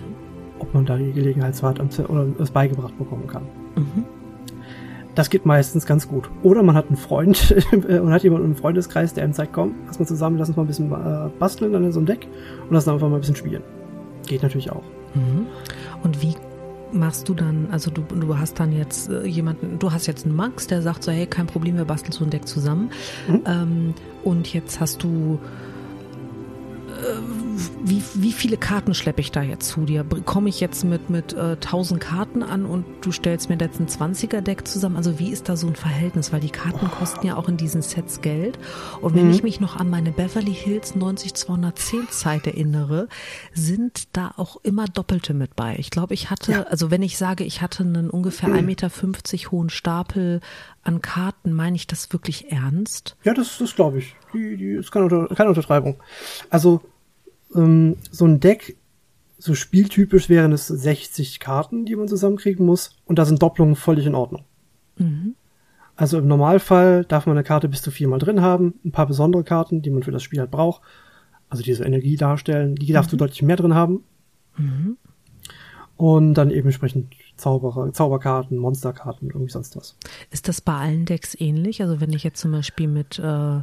[0.59, 1.79] Ob man da die Gelegenheit hat
[2.09, 3.43] oder es beigebracht bekommen kann.
[3.75, 4.05] Mhm.
[5.15, 6.29] Das geht meistens ganz gut.
[6.43, 9.97] Oder man hat einen Freund und hat jemanden im Freundeskreis, der ihm zeigt, komm, lass
[9.97, 12.27] mal zusammen, lass uns mal ein bisschen äh, basteln an so einem Deck
[12.63, 13.63] und lass uns einfach mal ein bisschen spielen.
[14.27, 14.83] Geht natürlich auch.
[15.13, 15.47] Mhm.
[16.03, 16.35] Und wie
[16.91, 20.35] machst du dann, also du, du hast dann jetzt äh, jemanden, du hast jetzt einen
[20.35, 22.91] Max, der sagt so, hey, kein Problem, wir basteln so ein Deck zusammen.
[23.27, 23.41] Mhm.
[23.45, 25.39] Ähm, und jetzt hast du
[27.83, 30.03] wie, wie viele Karten schleppe ich da jetzt zu dir?
[30.25, 33.87] Komme ich jetzt mit, mit äh, 1000 Karten an und du stellst mir jetzt ein
[33.87, 34.95] 20er-Deck zusammen?
[34.95, 36.33] Also wie ist da so ein Verhältnis?
[36.33, 38.57] Weil die Karten kosten ja auch in diesen Sets Geld.
[39.01, 39.33] Und wenn mhm.
[39.33, 43.07] ich mich noch an meine Beverly Hills 90210 Zeit erinnere,
[43.53, 45.75] sind da auch immer Doppelte mit bei.
[45.77, 46.63] Ich glaube, ich hatte, ja.
[46.63, 48.55] also wenn ich sage, ich hatte einen ungefähr mhm.
[48.55, 50.41] 1,50 Meter hohen Stapel
[50.83, 53.17] an Karten, meine ich das wirklich ernst?
[53.23, 54.15] Ja, das, das glaube ich.
[54.33, 56.01] Die, die ist keine, keine Untertreibung.
[56.49, 56.81] Also
[57.55, 58.77] ähm, so ein Deck,
[59.37, 62.97] so spieltypisch wären es 60 Karten, die man zusammenkriegen muss.
[63.05, 64.45] Und da sind Doppelungen völlig in Ordnung.
[64.97, 65.35] Mhm.
[65.95, 68.75] Also im Normalfall darf man eine Karte bis zu viermal drin haben.
[68.83, 70.81] Ein paar besondere Karten, die man für das Spiel halt braucht.
[71.49, 73.17] Also diese Energie darstellen, die darfst mhm.
[73.17, 74.03] du deutlich mehr drin haben.
[74.57, 74.97] Mhm.
[75.97, 79.95] Und dann eben entsprechend Zauberer, Zauberkarten, Monsterkarten, irgendwie sonst was.
[80.31, 81.81] Ist das bei allen Decks ähnlich?
[81.81, 83.61] Also wenn ich jetzt zum Beispiel mit äh,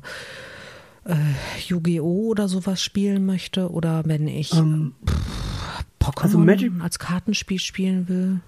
[1.04, 1.14] äh,
[1.66, 2.28] Yu-Gi-Oh!
[2.28, 4.94] oder sowas spielen möchte oder wenn ich ähm,
[6.00, 8.40] Pokémon also Magic, als Kartenspiel spielen will.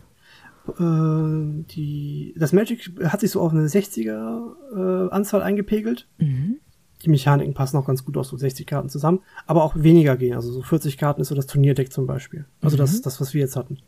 [0.69, 6.09] Äh, die, das Magic hat sich so auf eine 60er äh, Anzahl eingepegelt.
[6.19, 6.59] Mhm.
[7.05, 10.35] Die Mechaniken passen auch ganz gut aus so 60 Karten zusammen, aber auch weniger gehen.
[10.35, 12.47] Also so 40 Karten ist so das Turnierdeck zum Beispiel.
[12.63, 12.79] Also mhm.
[12.79, 13.79] das, das, was wir jetzt hatten.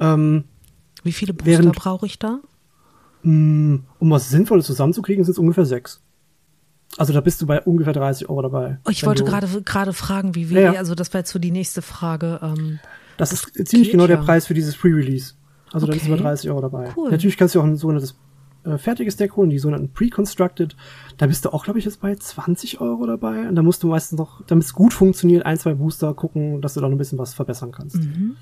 [0.00, 0.44] Ähm,
[1.02, 2.40] Wie viele Booster brauche ich da?
[3.22, 6.00] Mh, mm, um was Sinnvolles zusammenzukriegen, sind es ungefähr sechs.
[6.96, 8.78] Also da bist du bei ungefähr 30 Euro dabei.
[8.84, 10.78] Oh, ich wollte gerade gerade fragen, wie wir, ja, ja.
[10.78, 12.40] also das war jetzt so die nächste Frage.
[12.42, 12.80] Ähm,
[13.16, 14.08] das, das ist ziemlich genau ja.
[14.08, 15.34] der Preis für dieses Pre-Release.
[15.72, 15.92] Also okay.
[15.92, 16.92] da bist du bei 30 Euro dabei.
[16.96, 17.10] Cool.
[17.10, 18.16] Natürlich kannst du auch ein sogenanntes
[18.64, 20.76] äh, fertiges Deck holen, die sogenannten Pre-Constructed.
[21.16, 23.48] Da bist du auch, glaube ich, jetzt bei 20 Euro dabei.
[23.48, 26.74] Und da musst du meistens noch, damit es gut funktioniert, ein, zwei Booster gucken, dass
[26.74, 27.96] du da noch ein bisschen was verbessern kannst.
[27.96, 28.36] Mhm.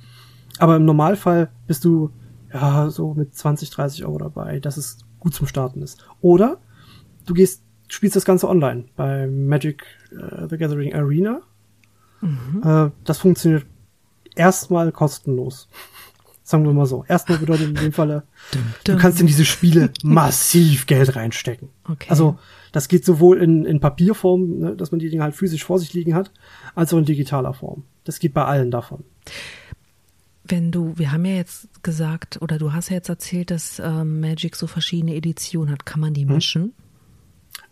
[0.59, 2.11] Aber im Normalfall bist du
[2.53, 6.07] ja so mit 20, 30 Euro dabei, dass es gut zum Starten ist.
[6.21, 6.59] Oder
[7.27, 11.41] du gehst spielst das Ganze online bei Magic uh, the Gathering Arena.
[12.21, 12.63] Mhm.
[12.65, 13.67] Uh, das funktioniert
[14.35, 15.69] erstmal kostenlos.
[16.43, 17.05] Sagen wir mal so.
[17.09, 18.23] Erstmal bedeutet in dem Falle,
[18.85, 21.71] du kannst in diese Spiele massiv Geld reinstecken.
[21.89, 22.07] Okay.
[22.09, 22.39] Also
[22.71, 25.93] das geht sowohl in, in Papierform, ne, dass man die Dinge halt physisch vor sich
[25.93, 26.31] liegen hat,
[26.75, 27.85] als auch in digitaler Form.
[28.05, 29.03] Das geht bei allen davon.
[30.45, 34.21] Wenn du, wir haben ja jetzt gesagt, oder du hast ja jetzt erzählt, dass ähm,
[34.21, 35.85] Magic so verschiedene Editionen hat.
[35.85, 36.35] Kann man die hm?
[36.35, 36.75] mischen?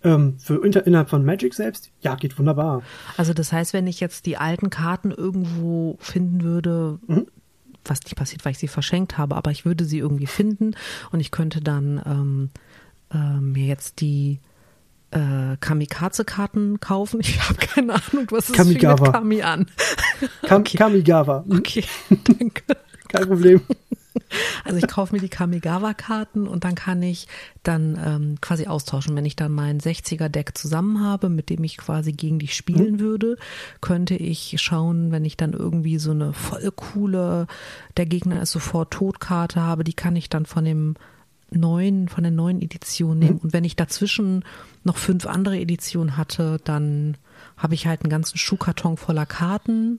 [0.03, 2.83] Ähm, für inter, innerhalb von Magic selbst, ja, geht wunderbar.
[3.17, 7.27] Also das heißt, wenn ich jetzt die alten Karten irgendwo finden würde, mhm.
[7.85, 10.75] was nicht passiert, weil ich sie verschenkt habe, aber ich würde sie irgendwie finden
[11.11, 12.51] und ich könnte dann ähm,
[13.13, 14.41] äh, mir jetzt die
[15.15, 17.21] äh, Kamikaze-Karten kaufen.
[17.25, 19.13] Ich habe keine Ahnung, was ist Kamigawa.
[19.13, 19.67] Kami an.
[20.43, 20.77] Kam okay.
[20.77, 21.45] Kamigawa.
[21.49, 21.85] Okay,
[22.25, 22.63] danke.
[23.09, 23.61] Kein Problem.
[24.65, 27.27] Also ich kaufe mir die Kamigawa-Karten und dann kann ich
[27.63, 29.17] dann ähm, quasi austauschen.
[29.17, 33.01] Wenn ich dann mein 60er-Deck zusammen habe, mit dem ich quasi gegen dich spielen mhm.
[33.01, 33.37] würde,
[33.81, 37.47] könnte ich schauen, wenn ich dann irgendwie so eine voll coole,
[37.97, 40.95] der Gegner ist sofort Totkarte habe, die kann ich dann von dem
[41.51, 43.35] neuen, von der neuen Edition nehmen.
[43.35, 43.41] Mhm.
[43.41, 44.45] Und wenn ich dazwischen
[44.83, 47.17] noch fünf andere Editionen hatte, dann
[47.57, 49.99] habe ich halt einen ganzen Schuhkarton voller Karten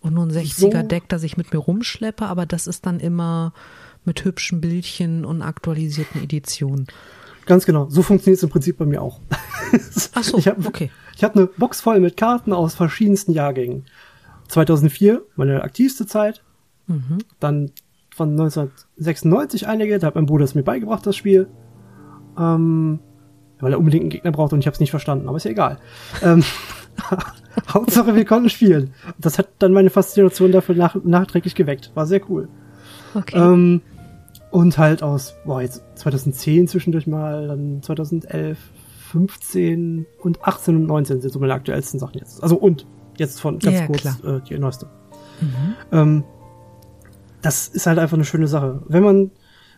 [0.00, 3.52] und nur ein 60er-Deck, das ich mit mir rumschleppe, aber das ist dann immer
[4.04, 6.86] mit hübschen Bildchen und aktualisierten Editionen.
[7.46, 7.88] Ganz genau.
[7.90, 9.20] So funktioniert es im Prinzip bei mir auch.
[10.14, 10.90] Ach so, ich hab, okay.
[11.16, 13.84] Ich habe eine Box voll mit Karten aus verschiedensten Jahrgängen.
[14.48, 16.42] 2004, meine aktivste Zeit.
[16.86, 17.18] Mhm.
[17.40, 17.70] Dann
[18.14, 21.48] von 1996 einige, da hat mein Bruder es mir beigebracht, das Spiel.
[22.38, 23.00] Ähm,
[23.60, 25.50] weil er unbedingt einen Gegner braucht und ich habe es nicht verstanden, aber ist ja
[25.50, 25.78] egal.
[26.22, 26.44] ähm,
[27.68, 28.94] Hauptsache, wir konnten spielen.
[29.18, 31.90] Das hat dann meine Faszination dafür nach, nachträglich geweckt.
[31.94, 32.48] War sehr cool.
[33.14, 33.36] Okay.
[33.36, 33.80] Ähm,
[34.54, 38.56] und halt aus, boah, jetzt 2010 zwischendurch mal, dann 2011,
[39.10, 42.40] 15 und 18 und 19 sind so meine aktuellsten Sachen jetzt.
[42.40, 42.86] Also und
[43.18, 44.86] jetzt von ganz ja, kurz äh, die neueste.
[45.40, 45.74] Mhm.
[45.90, 46.24] Ähm,
[47.42, 48.80] das ist halt einfach eine schöne Sache.
[48.86, 49.32] Wenn man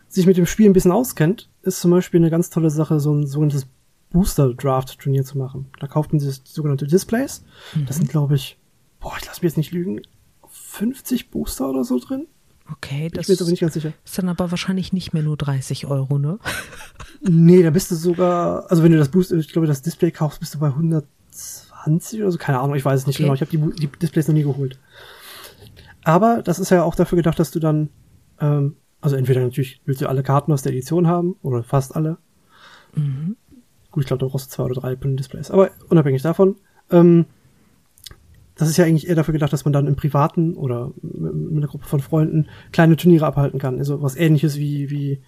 [0.09, 3.11] sich mit dem Spiel ein bisschen auskennt, ist zum Beispiel eine ganz tolle Sache, so
[3.11, 3.65] ein sogenanntes
[4.11, 5.71] Booster-Draft-Turnier zu machen.
[5.79, 7.43] Da kauft man sich sogenannte Displays.
[7.73, 7.87] Mhm.
[7.87, 8.59] Das sind, glaube ich,
[8.99, 10.01] boah, ich lasse mich jetzt nicht lügen,
[10.47, 12.27] 50 Booster oder so drin.
[12.71, 13.93] Okay, das ich bin aber nicht ganz sicher.
[14.03, 16.39] ist dann aber wahrscheinlich nicht mehr nur 30 Euro, ne?
[17.21, 20.39] nee, da bist du sogar, also wenn du das Booster, ich glaube, das Display kaufst,
[20.39, 23.23] bist du bei 120 oder so, keine Ahnung, ich weiß es nicht okay.
[23.23, 23.33] genau.
[23.33, 24.79] Ich habe die, die Displays noch nie geholt.
[26.03, 27.89] Aber das ist ja auch dafür gedacht, dass du dann,
[28.39, 32.17] ähm, also entweder natürlich willst du alle Karten aus der Edition haben oder fast alle.
[32.95, 33.37] Mhm.
[33.91, 35.51] Gut, ich glaube, da brauchst du zwei oder drei Displays.
[35.51, 36.55] Aber unabhängig davon,
[36.91, 37.25] ähm,
[38.57, 41.67] das ist ja eigentlich eher dafür gedacht, dass man dann im Privaten oder mit einer
[41.67, 43.77] Gruppe von Freunden kleine Turniere abhalten kann.
[43.77, 45.21] Also was ähnliches wie, wie,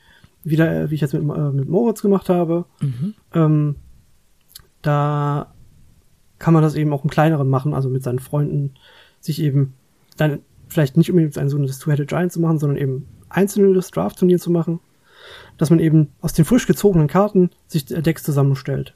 [0.43, 2.65] wie, da, wie ich jetzt mit, äh, mit Moritz gemacht habe.
[2.81, 3.13] Mhm.
[3.33, 3.75] Ähm,
[4.81, 5.53] da
[6.39, 8.73] kann man das eben auch im kleineren machen, also mit seinen Freunden
[9.19, 9.73] sich eben
[10.17, 14.49] dann vielleicht nicht unbedingt ein sogenanntes Two-Headed Giant zu machen, sondern eben einzelnes Draft-Turnier zu
[14.49, 14.79] machen,
[15.57, 18.95] dass man eben aus den frisch gezogenen Karten sich Decks zusammenstellt.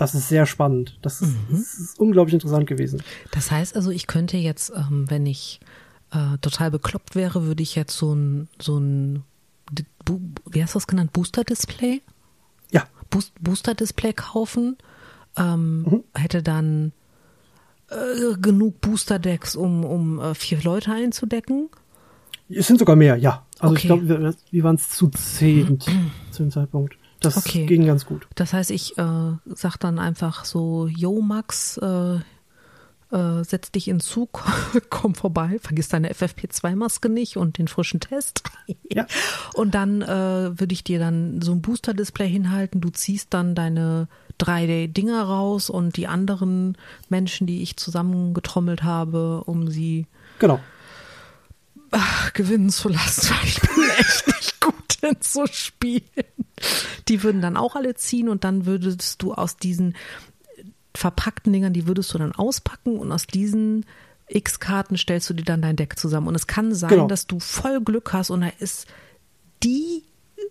[0.00, 0.98] Das ist sehr spannend.
[1.02, 1.46] Das ist, mhm.
[1.50, 3.02] das ist unglaublich interessant gewesen.
[3.32, 5.60] Das heißt also, ich könnte jetzt, ähm, wenn ich
[6.10, 9.24] äh, total bekloppt wäre, würde ich jetzt so ein, so ein,
[10.50, 12.00] wie hast du das genannt, Booster-Display?
[12.70, 12.84] Ja.
[13.10, 14.78] Boost, Booster-Display kaufen,
[15.36, 16.04] ähm, mhm.
[16.14, 16.92] hätte dann
[17.90, 21.68] äh, genug Booster-Decks, um, um äh, vier Leute einzudecken.
[22.48, 23.44] Es sind sogar mehr, ja.
[23.58, 23.80] Also okay.
[23.82, 25.78] ich glaube, wir, wir waren es zu zehn
[26.30, 26.96] zu dem Zeitpunkt.
[27.20, 27.66] Das okay.
[27.66, 28.26] ging ganz gut.
[28.34, 32.18] Das heißt, ich äh, sag dann einfach so, yo Max, äh,
[33.12, 34.44] äh, setz dich in Zug,
[34.90, 38.42] komm vorbei, vergiss deine FFP2-Maske nicht und den frischen Test.
[38.90, 39.06] ja.
[39.54, 44.08] Und dann äh, würde ich dir dann so ein Booster-Display hinhalten, du ziehst dann deine
[44.38, 46.78] drei Dinger raus und die anderen
[47.08, 50.06] Menschen, die ich zusammengetrommelt habe, um sie
[50.38, 50.60] genau.
[51.90, 56.04] ach, gewinnen zu lassen, ich bin echt nicht gut in so Spielen.
[57.08, 59.96] Die würden dann auch alle ziehen und dann würdest du aus diesen
[60.94, 63.86] verpackten Dingern, die würdest du dann auspacken und aus diesen
[64.28, 66.28] X-Karten stellst du dir dann dein Deck zusammen.
[66.28, 67.06] Und es kann sein, genau.
[67.06, 68.86] dass du voll Glück hast und da ist
[69.62, 70.04] die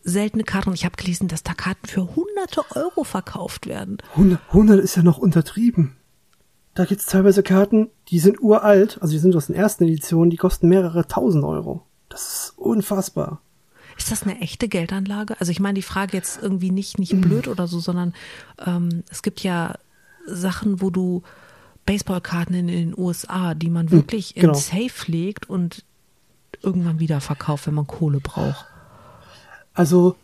[0.04, 3.98] seltene Karte und ich habe gelesen, dass da Karten für hunderte Euro verkauft werden.
[4.12, 5.96] 100, 100 ist ja noch untertrieben.
[6.76, 10.38] Da gibt's teilweise Karten, die sind uralt, also die sind aus den ersten Editionen, die
[10.38, 11.86] kosten mehrere tausend Euro.
[12.08, 13.42] Das ist unfassbar.
[14.00, 15.36] Ist das eine echte Geldanlage?
[15.42, 17.22] Also ich meine die Frage jetzt irgendwie nicht, nicht mhm.
[17.22, 18.14] blöd oder so, sondern
[18.66, 19.76] ähm, es gibt ja
[20.26, 21.22] Sachen, wo du
[21.86, 24.54] Baseballkarten in den USA, die man mhm, wirklich genau.
[24.54, 25.84] in Safe legt und
[26.62, 28.66] irgendwann wieder verkauft, wenn man Kohle braucht.
[29.74, 30.16] Also,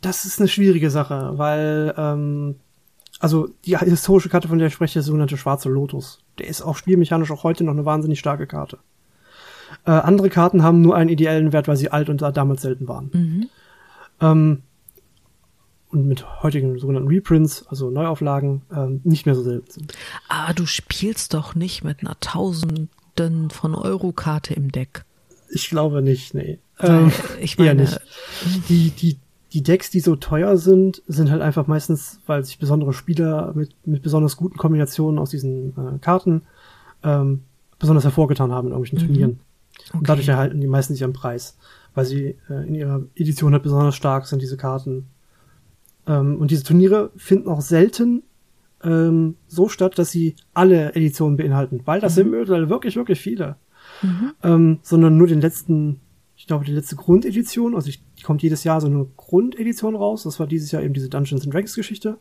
[0.00, 2.56] das ist eine schwierige Sache, weil, ähm,
[3.20, 6.20] also die historische Karte, von der ich spreche, ist der sogenannte Schwarze Lotus.
[6.38, 8.78] Der ist auch spielmechanisch auch heute noch eine wahnsinnig starke Karte.
[9.84, 13.10] Äh, andere Karten haben nur einen ideellen Wert, weil sie alt und damals selten waren.
[13.12, 13.48] Mhm.
[14.20, 14.62] Ähm,
[15.90, 19.94] und mit heutigen sogenannten Reprints, also Neuauflagen, ähm, nicht mehr so selten sind.
[20.28, 25.04] Aber du spielst doch nicht mit einer Tausenden von Euro-Karte im Deck.
[25.50, 26.58] Ich glaube nicht, nee.
[26.80, 28.00] Ähm, ich meine, eher nicht.
[28.68, 29.18] Die, die,
[29.52, 33.74] die Decks, die so teuer sind, sind halt einfach meistens, weil sich besondere Spieler mit,
[33.86, 36.42] mit besonders guten Kombinationen aus diesen äh, Karten
[37.02, 37.44] ähm,
[37.78, 39.12] besonders hervorgetan haben in irgendwelchen mhm.
[39.12, 39.40] Turnieren.
[39.88, 39.98] Okay.
[39.98, 41.56] Und dadurch erhalten die meisten sich am Preis,
[41.94, 45.06] weil sie äh, in ihrer Edition halt besonders stark sind, diese Karten.
[46.06, 48.22] Ähm, und diese Turniere finden auch selten
[48.82, 52.16] ähm, so statt, dass sie alle Editionen beinhalten, weil das mhm.
[52.16, 53.56] sind mittlerweile wirklich, wirklich viele.
[54.02, 54.32] Mhm.
[54.42, 56.00] Ähm, sondern nur den letzten
[56.38, 60.22] ich glaube, die letzte Grundedition, also ich, kommt jedes Jahr so eine Grundedition raus.
[60.22, 62.16] Das war dieses Jahr eben diese Dungeons and Dragons Geschichte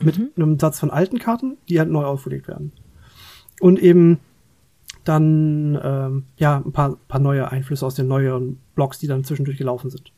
[0.00, 0.30] mit mhm.
[0.36, 2.70] einem Satz von alten Karten, die halt neu aufgelegt werden.
[3.58, 4.20] Und eben
[5.08, 9.58] dann ähm, ja ein paar, paar neue Einflüsse aus den neueren Blocks, die dann zwischendurch
[9.58, 10.12] gelaufen sind.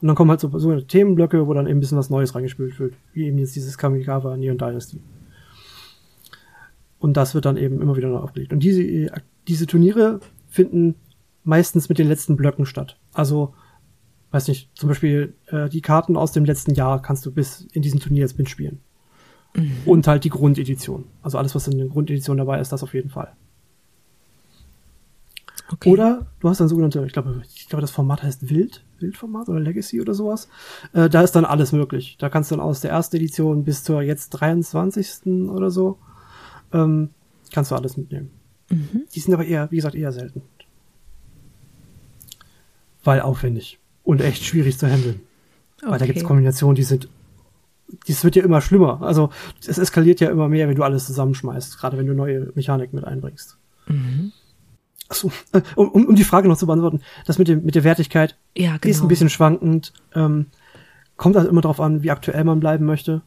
[0.00, 2.78] Und dann kommen halt so, so Themenblöcke, wo dann eben ein bisschen was Neues reingespült
[2.78, 5.00] wird, wie eben jetzt dieses Kamigawa Neon Dynasty.
[6.98, 8.52] Und das wird dann eben immer wieder neu aufgelegt.
[8.52, 9.10] Und diese,
[9.46, 10.94] diese Turniere finden
[11.44, 12.98] meistens mit den letzten Blöcken statt.
[13.12, 13.54] Also,
[14.30, 17.82] weiß nicht, zum Beispiel äh, die Karten aus dem letzten Jahr kannst du bis in
[17.82, 18.80] diesem Turnier jetzt mitspielen.
[19.54, 19.72] Mhm.
[19.86, 21.04] Und halt die Grundedition.
[21.22, 23.32] Also alles, was in der Grundedition dabei ist, das auf jeden Fall.
[25.70, 25.90] Okay.
[25.90, 29.60] Oder du hast dann sogenannte, ich glaube, ich glaube, das Format heißt Wild, Wildformat oder
[29.60, 30.48] Legacy oder sowas.
[30.94, 32.16] Äh, da ist dann alles möglich.
[32.18, 35.26] Da kannst du dann aus der ersten Edition bis zur jetzt 23.
[35.50, 35.98] oder so,
[36.72, 37.10] ähm,
[37.52, 38.30] kannst du alles mitnehmen.
[38.70, 39.02] Mhm.
[39.14, 40.42] Die sind aber eher, wie gesagt, eher selten.
[43.04, 45.20] Weil aufwendig und echt schwierig zu handeln.
[45.82, 45.90] Okay.
[45.90, 47.08] Weil da gibt es Kombinationen, die sind
[48.06, 49.02] dies wird ja immer schlimmer.
[49.02, 49.30] Also
[49.66, 53.04] es eskaliert ja immer mehr, wenn du alles zusammenschmeißt, gerade wenn du neue Mechanik mit
[53.04, 53.56] einbringst.
[53.86, 54.32] Mhm.
[55.08, 58.36] Achso, äh, um, um die Frage noch zu beantworten, das mit, dem, mit der Wertigkeit
[58.56, 58.90] ja, genau.
[58.90, 59.92] ist ein bisschen schwankend.
[60.14, 60.46] Ähm,
[61.16, 63.22] kommt halt immer darauf an, wie aktuell man bleiben möchte.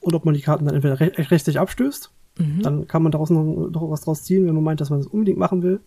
[0.00, 2.62] Und ob man die Karten dann entweder recht, rechtlich abstößt, mhm.
[2.62, 5.06] dann kann man daraus noch, noch was draus ziehen, wenn man meint, dass man das
[5.06, 5.80] unbedingt machen will.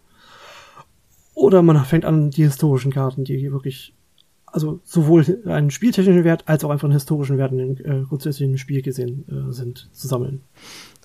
[1.33, 3.93] Oder man fängt an, die historischen Karten, die hier wirklich,
[4.45, 8.57] also sowohl einen spieltechnischen Wert als auch einfach einen historischen Wert in den äh, grundsätzlichen
[8.57, 10.41] Spiel gesehen äh, sind, zu sammeln.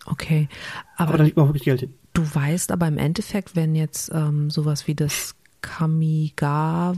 [0.07, 0.49] Okay.
[0.97, 1.95] Aber, aber da liegt man wirklich Geld hin.
[2.13, 6.97] Du weißt aber im Endeffekt, wenn jetzt ähm, sowas wie das Kamigawa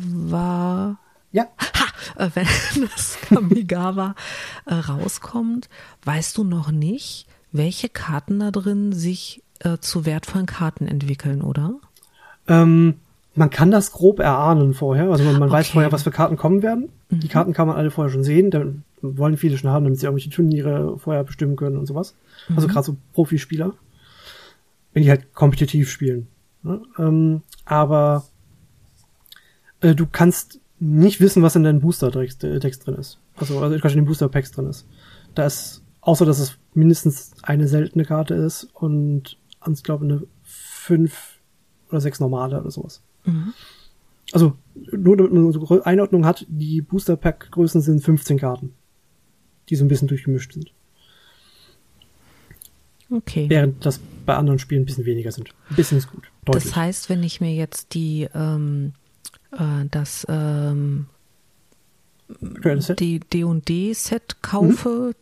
[1.33, 1.47] ja.
[1.59, 2.47] Ha, äh, wenn
[2.95, 4.15] das Kamigawa
[4.67, 5.69] äh, rauskommt,
[6.05, 11.75] weißt du noch nicht, welche Karten da drin sich äh, zu wertvollen Karten entwickeln, oder?
[12.47, 12.97] Ähm,
[13.35, 15.11] man kann das grob erahnen vorher.
[15.11, 15.59] Also man, man okay.
[15.59, 16.91] weiß vorher, was für Karten kommen werden.
[17.13, 17.21] Mhm.
[17.21, 18.51] Die Karten kann man alle vorher schon sehen.
[18.51, 22.17] Dann wollen viele schon haben, damit sie irgendwelche Turniere vorher bestimmen können und sowas.
[22.49, 22.57] Also mhm.
[22.57, 23.75] Also gerade so Profispieler
[24.93, 26.29] wenn die halt kompetitiv spielen.
[26.63, 26.83] Ne?
[26.99, 28.25] Ähm, aber
[29.81, 33.19] äh, du kannst nicht wissen, was in deinen Booster-Decks drin ist.
[33.37, 34.87] Also, also in den Booster-Packs drin ist.
[35.35, 39.39] Da ist, außer dass es mindestens eine seltene Karte ist und
[39.73, 41.39] ich glaube eine fünf
[41.89, 43.03] oder sechs normale oder sowas.
[43.25, 43.55] Mhm.
[44.33, 48.75] Also, nur damit man so eine Einordnung hat, die Booster-Pack-Größen sind 15 Karten,
[49.69, 50.73] die so ein bisschen durchgemischt sind.
[53.11, 53.47] Okay.
[53.49, 55.51] Während das bei anderen Spielen ein bisschen weniger sind.
[55.71, 56.25] Ein bisschen ist gut.
[56.45, 56.65] Deutlich.
[56.65, 58.95] Das heißt, wenn ich mir jetzt die ähm,
[59.53, 61.07] äh, das ähm,
[62.41, 65.15] die D&D-Set kaufe, mhm.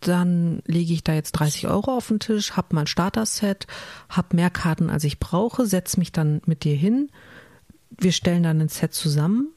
[0.00, 3.66] dann lege ich da jetzt 30 Euro auf den Tisch, habe mein Starter-Set,
[4.08, 7.10] habe mehr Karten, als ich brauche, setze mich dann mit dir hin,
[7.98, 9.48] wir stellen dann ein Set zusammen,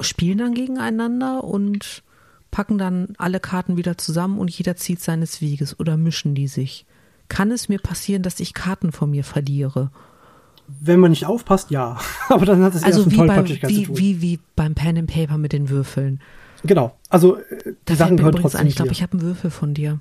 [0.00, 2.02] spielen dann gegeneinander und
[2.50, 6.86] packen dann alle Karten wieder zusammen und jeder zieht seines Weges oder mischen die sich.
[7.28, 9.90] Kann es mir passieren, dass ich Karten von mir verliere?
[10.66, 11.98] Wenn man nicht aufpasst, ja.
[12.28, 15.52] Aber dann hat es also wie, beim, wie, wie, wie beim Pen and Paper mit
[15.52, 16.20] den Würfeln.
[16.62, 16.96] Genau.
[17.08, 18.66] Also äh, die Sachen gehören trotzdem an.
[18.66, 20.00] Ich glaube, ich habe einen Würfel von dir.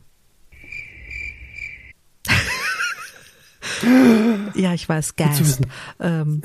[4.55, 5.59] ja, ich weiß, Gas.
[5.99, 6.41] Ähm,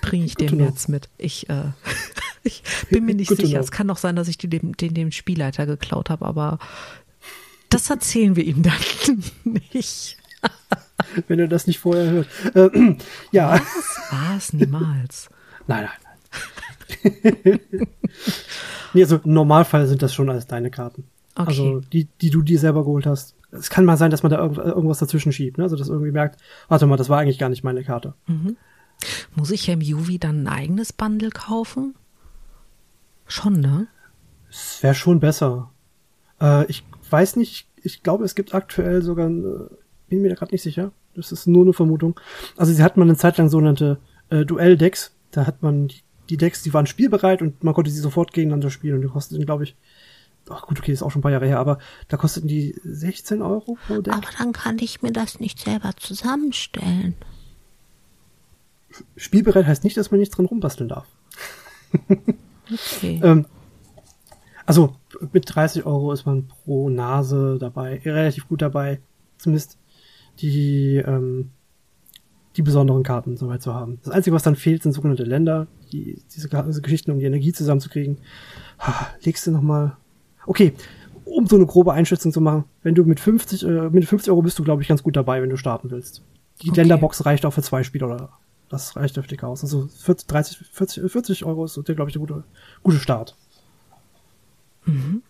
[0.00, 1.08] Bringe ich dem jetzt mit.
[1.18, 1.64] Ich, äh,
[2.42, 3.60] ich bin mir nicht sicher.
[3.60, 6.58] Es kann doch sein, dass ich den, den dem Spielleiter geklaut habe, aber
[7.68, 8.74] das erzählen wir ihm dann
[9.72, 10.16] nicht.
[11.28, 12.28] Wenn er das nicht vorher hört.
[12.54, 12.96] Äh,
[13.32, 13.52] ja.
[13.52, 14.00] Was?
[14.10, 14.52] Was?
[14.52, 15.28] Niemals.
[15.66, 17.60] nein, nein, nein.
[18.92, 21.04] nee, also im Normalfall sind das schon alles deine Karten.
[21.34, 21.48] Okay.
[21.48, 23.34] Also die, die du dir selber geholt hast.
[23.52, 25.64] Es kann mal sein, dass man da irgendwas dazwischen schiebt, ne?
[25.64, 28.14] Also dass irgendwie merkt, warte mal, das war eigentlich gar nicht meine Karte.
[28.26, 28.56] Mhm.
[29.34, 31.94] Muss ich im Juvi dann ein eigenes Bundle kaufen?
[33.26, 33.86] Schon, ne?
[34.50, 35.70] Es wäre schon besser.
[36.40, 39.68] Äh, ich weiß nicht, ich glaube, es gibt aktuell sogar, äh,
[40.08, 40.92] bin mir da gerade nicht sicher.
[41.14, 42.18] Das ist nur eine Vermutung.
[42.56, 43.98] Also sie hat man eine Zeit lang sogenannte
[44.30, 45.12] äh, Duell-Decks.
[45.30, 48.70] Da hat man die, die, Decks, die waren spielbereit und man konnte sie sofort gegeneinander
[48.70, 49.76] spielen und die kosteten, glaube ich,
[50.50, 53.42] ach gut, okay, ist auch schon ein paar Jahre her, aber da kosteten die 16
[53.42, 54.14] Euro pro Deck.
[54.14, 57.14] Aber dann kann ich mir das nicht selber zusammenstellen.
[59.16, 61.06] Spielbereit heißt nicht, dass man nichts dran rumbasteln darf.
[62.72, 63.20] okay.
[63.22, 63.46] ähm,
[64.66, 64.94] also
[65.32, 69.00] mit 30 Euro ist man pro Nase dabei, relativ gut dabei,
[69.38, 69.78] zumindest
[70.38, 71.50] die, ähm,
[72.56, 73.98] die besonderen Karten soweit zu haben.
[74.02, 77.52] Das Einzige, was dann fehlt, sind sogenannte Länder, die, diese, diese Geschichten, um die Energie
[77.52, 78.18] zusammenzukriegen.
[78.78, 79.96] Ha, legst du nochmal.
[80.50, 80.72] Okay,
[81.24, 84.42] um so eine grobe Einschätzung zu machen, wenn du mit 50, äh, mit 50 Euro
[84.42, 86.24] bist du, glaube ich, ganz gut dabei, wenn du starten willst.
[86.62, 86.80] Die okay.
[86.80, 88.30] Länderbox reicht auch für zwei Spieler oder
[88.68, 89.62] Das reicht dürftig aus.
[89.62, 92.42] Also 40, 30, 40, 40 Euro ist, glaube ich, der gute,
[92.82, 93.36] gute Start.
[94.86, 95.22] Mhm.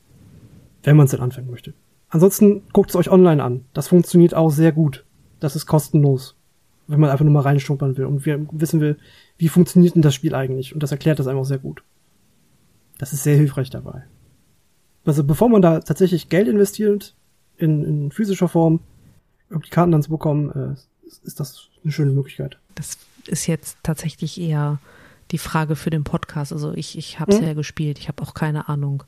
[0.84, 1.74] Wenn man es denn anfangen möchte.
[2.08, 3.66] Ansonsten guckt es euch online an.
[3.74, 5.04] Das funktioniert auch sehr gut.
[5.38, 6.34] Das ist kostenlos.
[6.86, 8.96] Wenn man einfach nur mal reinschnuppern will und wir wissen will,
[9.36, 10.72] wie funktioniert denn das Spiel eigentlich?
[10.72, 11.82] Und das erklärt das einfach sehr gut.
[12.96, 14.04] Das ist sehr hilfreich dabei.
[15.04, 17.14] Also bevor man da tatsächlich Geld investiert,
[17.56, 18.80] in, in physischer Form,
[19.50, 22.58] um die Karten dann zu bekommen, äh, ist das eine schöne Möglichkeit.
[22.74, 24.78] Das ist jetzt tatsächlich eher
[25.30, 26.52] die Frage für den Podcast.
[26.52, 27.46] Also ich, ich habe es mhm.
[27.46, 29.04] ja gespielt, ich habe auch keine Ahnung,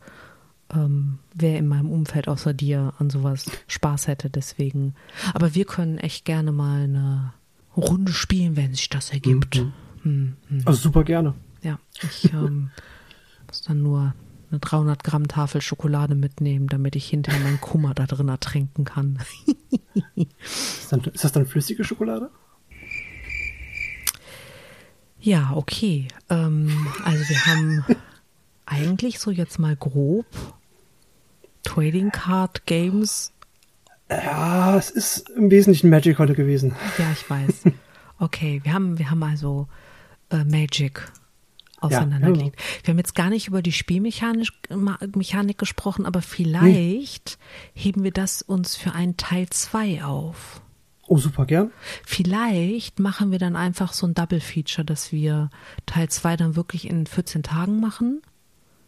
[0.72, 4.30] ähm, wer in meinem Umfeld außer dir an sowas Spaß hätte.
[4.30, 4.94] Deswegen.
[5.34, 7.32] Aber wir können echt gerne mal eine
[7.76, 9.64] Runde spielen, wenn sich das ergibt.
[10.04, 10.36] Mhm.
[10.48, 10.62] Mhm.
[10.64, 11.34] Also super gerne.
[11.62, 12.70] Ja, ich ähm,
[13.46, 14.14] muss dann nur
[14.52, 19.18] eine 300 Gramm Tafel Schokolade mitnehmen, damit ich hinterher meinen Kummer da drin ertränken kann.
[20.14, 22.30] ist, dann, ist das dann flüssige Schokolade?
[25.20, 26.08] Ja, okay.
[26.28, 27.84] Ähm, also wir haben
[28.66, 30.26] eigentlich so jetzt mal grob
[31.62, 33.32] Trading Card Games.
[34.10, 36.74] Ja, es ist im Wesentlichen Magic heute gewesen.
[36.98, 37.64] Ja, ich weiß.
[38.18, 39.66] Okay, wir haben, wir haben also
[40.30, 41.10] äh, Magic
[41.82, 42.56] auseinandergelegt.
[42.58, 42.84] Ja, genau.
[42.84, 44.48] Wir haben jetzt gar nicht über die Spielmechanik
[45.14, 47.38] Mechanik gesprochen, aber vielleicht hm.
[47.74, 50.62] heben wir das uns für einen Teil 2 auf.
[51.08, 51.70] Oh, super gern.
[52.06, 55.50] Vielleicht machen wir dann einfach so ein Double Feature, dass wir
[55.84, 58.22] Teil 2 dann wirklich in 14 Tagen machen.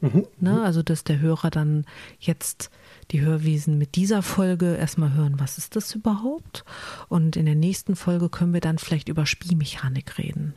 [0.00, 0.26] Mhm.
[0.38, 0.52] Ne?
[0.52, 0.60] Mhm.
[0.60, 1.84] Also, dass der Hörer dann
[2.18, 2.70] jetzt
[3.10, 6.64] die Hörwesen mit dieser Folge erstmal hören, was ist das überhaupt?
[7.08, 10.54] Und in der nächsten Folge können wir dann vielleicht über Spielmechanik reden.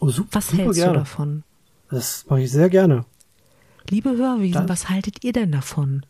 [0.00, 0.92] Oh, super, was super hältst gerne.
[0.92, 1.44] du davon?
[1.90, 3.04] Das mache ich sehr gerne.
[3.88, 6.04] Liebe Hörwesen, das, was haltet ihr denn davon?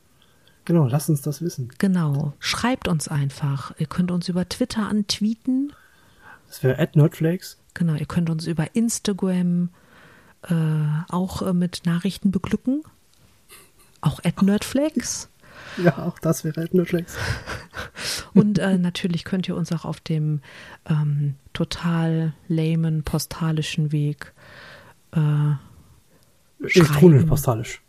[0.64, 1.70] Genau, lasst uns das wissen.
[1.78, 3.72] Genau, schreibt uns einfach.
[3.78, 5.72] Ihr könnt uns über Twitter antweeten.
[6.48, 7.58] Das wäre at Nerdflakes.
[7.74, 9.70] Genau, ihr könnt uns über Instagram
[10.42, 10.54] äh,
[11.08, 12.82] auch äh, mit Nachrichten beglücken.
[14.00, 15.28] Auch at Nerdflakes.
[15.76, 17.16] Ja, auch das wäre Nerdflakes.
[18.34, 20.40] Und äh, natürlich könnt ihr uns auch auf dem
[20.88, 24.32] ähm, total lamen postalischen Weg
[25.12, 25.54] äh,
[26.60, 27.80] Elektronisch postalisch.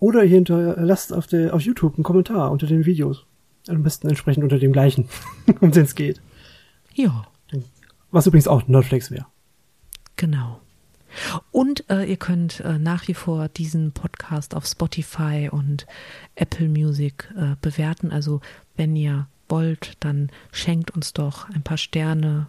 [0.00, 3.26] Oder ihr hinterlasst auf, der, auf YouTube einen Kommentar unter den Videos.
[3.68, 5.10] Am besten entsprechend unter dem gleichen,
[5.60, 6.22] um den es geht.
[6.94, 7.26] Ja.
[8.10, 9.26] Was übrigens auch Nerdflix wäre.
[10.16, 10.62] Genau.
[11.50, 15.86] Und äh, ihr könnt äh, nach wie vor diesen Podcast auf Spotify und
[16.34, 18.10] Apple Music äh, bewerten.
[18.12, 18.40] Also
[18.76, 22.48] wenn ihr wollt, dann schenkt uns doch ein paar Sterne,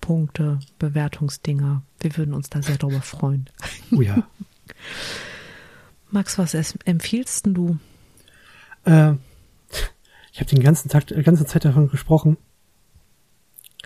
[0.00, 1.82] Punkte, Bewertungsdinger.
[2.00, 3.50] Wir würden uns da sehr darüber freuen.
[3.92, 4.26] Oh ja.
[6.10, 7.78] Max, was empfiehlst du?
[8.84, 9.14] Äh,
[10.32, 12.36] ich habe den ganzen Tag, die ganze Zeit davon gesprochen.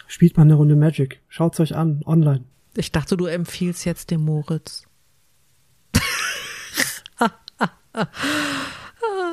[0.06, 1.20] Spielt mal eine Runde Magic.
[1.28, 2.44] Schaut's euch an, online.
[2.76, 4.86] Ich dachte, du empfiehlst jetzt dem Moritz.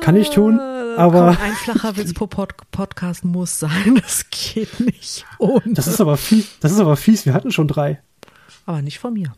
[0.00, 0.58] Kann ich tun,
[0.96, 1.34] aber.
[1.34, 3.94] Komm, ein flacher Witz pro Pod Podcast muss sein.
[4.00, 5.74] Das geht nicht ohne.
[5.74, 6.58] Das ist aber fies.
[6.60, 7.26] Das ist aber fies.
[7.26, 8.00] Wir hatten schon drei.
[8.66, 9.32] Aber nicht von mir.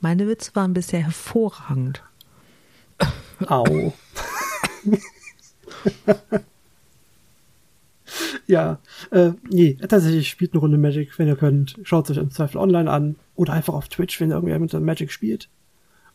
[0.00, 2.02] Meine Witze waren bisher hervorragend.
[3.46, 3.92] Au.
[8.46, 8.78] ja,
[9.10, 11.78] äh, nee, tatsächlich spielt eine Runde Magic, wenn ihr könnt.
[11.84, 13.16] Schaut euch im Zweifel online an.
[13.34, 15.48] Oder einfach auf Twitch, wenn irgendwer mit Magic spielt.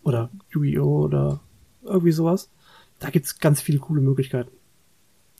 [0.04, 1.04] Oder Yu-Gi-Oh!
[1.04, 1.40] oder
[1.84, 2.50] irgendwie sowas.
[3.00, 4.52] Da gibt's ganz viele coole Möglichkeiten.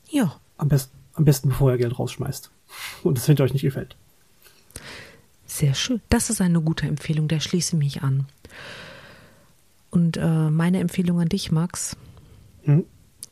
[0.10, 0.40] Ja.
[0.58, 2.52] Am besten, am besten bevor ihr Geld rausschmeißt.
[3.04, 3.96] Und das hinter euch nicht gefällt.
[5.46, 6.02] Sehr schön.
[6.10, 8.28] Das ist eine gute Empfehlung, der schließe mich an.
[9.90, 11.96] Und äh, meine Empfehlung an dich, Max.
[12.64, 12.86] Hm?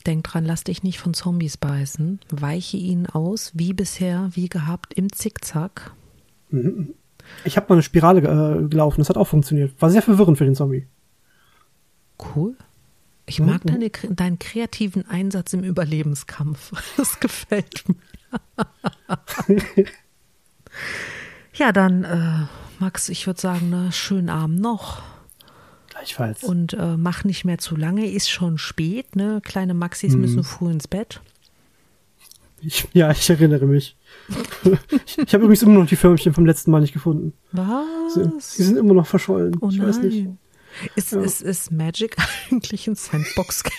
[0.06, 2.20] Denk dran, lass dich nicht von Zombies beißen.
[2.30, 5.94] Weiche ihnen aus, wie bisher, wie gehabt, im Zickzack.
[6.50, 6.94] Mhm.
[7.44, 9.80] Ich habe mal eine Spirale äh, gelaufen, das hat auch funktioniert.
[9.82, 10.88] War sehr verwirrend für den Zombie.
[12.20, 12.56] Cool.
[13.26, 13.70] Ich mag mhm.
[13.70, 16.72] deine, deinen kreativen Einsatz im Überlebenskampf.
[16.98, 17.96] Das gefällt mir.
[21.54, 22.46] ja, dann, äh,
[22.80, 25.02] Max, ich würde sagen, ne, schönen Abend noch.
[25.90, 26.44] Gleichfalls.
[26.44, 29.42] Und äh, mach nicht mehr zu lange, ist schon spät, ne?
[29.44, 30.22] Kleine Maxis mhm.
[30.22, 31.22] müssen früh ins Bett.
[32.62, 33.96] Ich, ja, ich erinnere mich.
[35.06, 37.34] ich ich habe übrigens immer noch die Förmchen vom letzten Mal nicht gefunden.
[37.52, 38.14] Was?
[38.14, 39.58] Sie, sie sind immer noch verschollen.
[39.62, 39.88] Oh ich nein.
[39.88, 40.28] weiß nicht.
[40.96, 41.22] Ist, ja.
[41.22, 42.16] ist, ist Magic
[42.52, 43.74] eigentlich ein Sandbox-Game?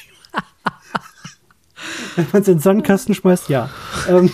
[2.17, 3.71] Wenn man es in den Sandkasten schmeißt, ja.
[4.09, 4.31] Ähm.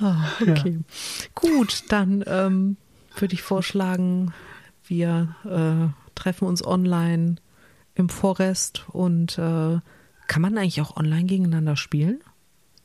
[0.00, 0.78] oh, okay.
[0.78, 1.28] Ja.
[1.34, 2.76] Gut, dann ähm,
[3.16, 4.32] würde ich vorschlagen,
[4.84, 7.36] wir äh, treffen uns online
[7.94, 9.78] im Forest und äh,
[10.26, 12.20] kann man eigentlich auch online gegeneinander spielen?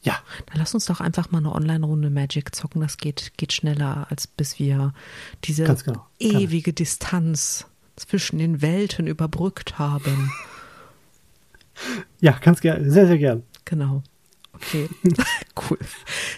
[0.06, 0.20] Ja.
[0.46, 2.82] Dann lass uns doch einfach mal eine Online-Runde Magic zocken.
[2.82, 4.94] Das geht, geht schneller, als bis wir
[5.44, 6.06] diese genau.
[6.20, 10.32] ewige Distanz zwischen den Welten überbrückt haben.
[12.22, 13.44] Ja, ganz gerne, sehr, sehr gern.
[13.66, 14.04] Genau.
[14.54, 14.90] Okay,
[15.70, 15.80] cool.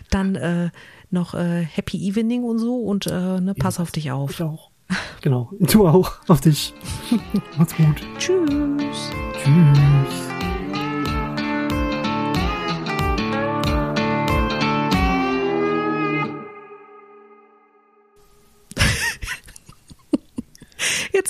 [0.09, 0.71] Dann äh,
[1.11, 4.31] noch äh, Happy Evening und so und äh, ne, pass auf dich auf.
[4.31, 4.71] Ich auch.
[5.21, 6.13] Genau, du auch.
[6.27, 6.73] Auf dich.
[7.57, 8.01] Macht's gut.
[8.17, 9.11] Tschüss.
[9.43, 10.26] Tschüss.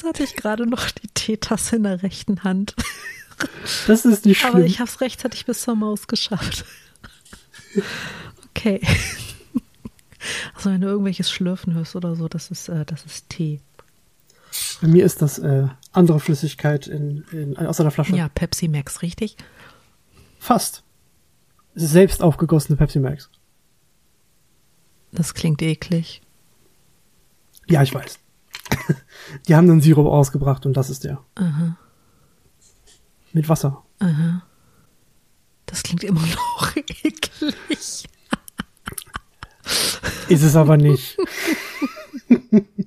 [0.07, 2.75] Hatte ich gerade noch die Teetasse in der rechten Hand.
[3.85, 4.55] Das ist nicht schlimm.
[4.55, 6.65] Aber ich habe es rechtzeitig bis zur Maus geschafft.
[8.49, 8.81] Okay.
[10.55, 13.61] Also wenn du irgendwelches Schlürfen hörst oder so, das ist, äh, das ist Tee.
[14.81, 18.15] Bei mir ist das äh, andere Flüssigkeit in, in, aus einer Flasche.
[18.15, 19.37] Ja, Pepsi Max, richtig?
[20.39, 20.83] Fast.
[21.75, 23.29] Selbst aufgegossene Pepsi Max.
[25.11, 26.21] Das klingt eklig.
[27.67, 28.19] Ja, ich weiß.
[29.47, 31.23] Die haben einen Sirup ausgebracht und das ist der.
[31.35, 31.77] Aha.
[33.33, 33.83] Mit Wasser.
[33.99, 34.43] Aha.
[35.65, 38.07] Das klingt immer noch eklig.
[40.29, 41.17] Ist es aber nicht.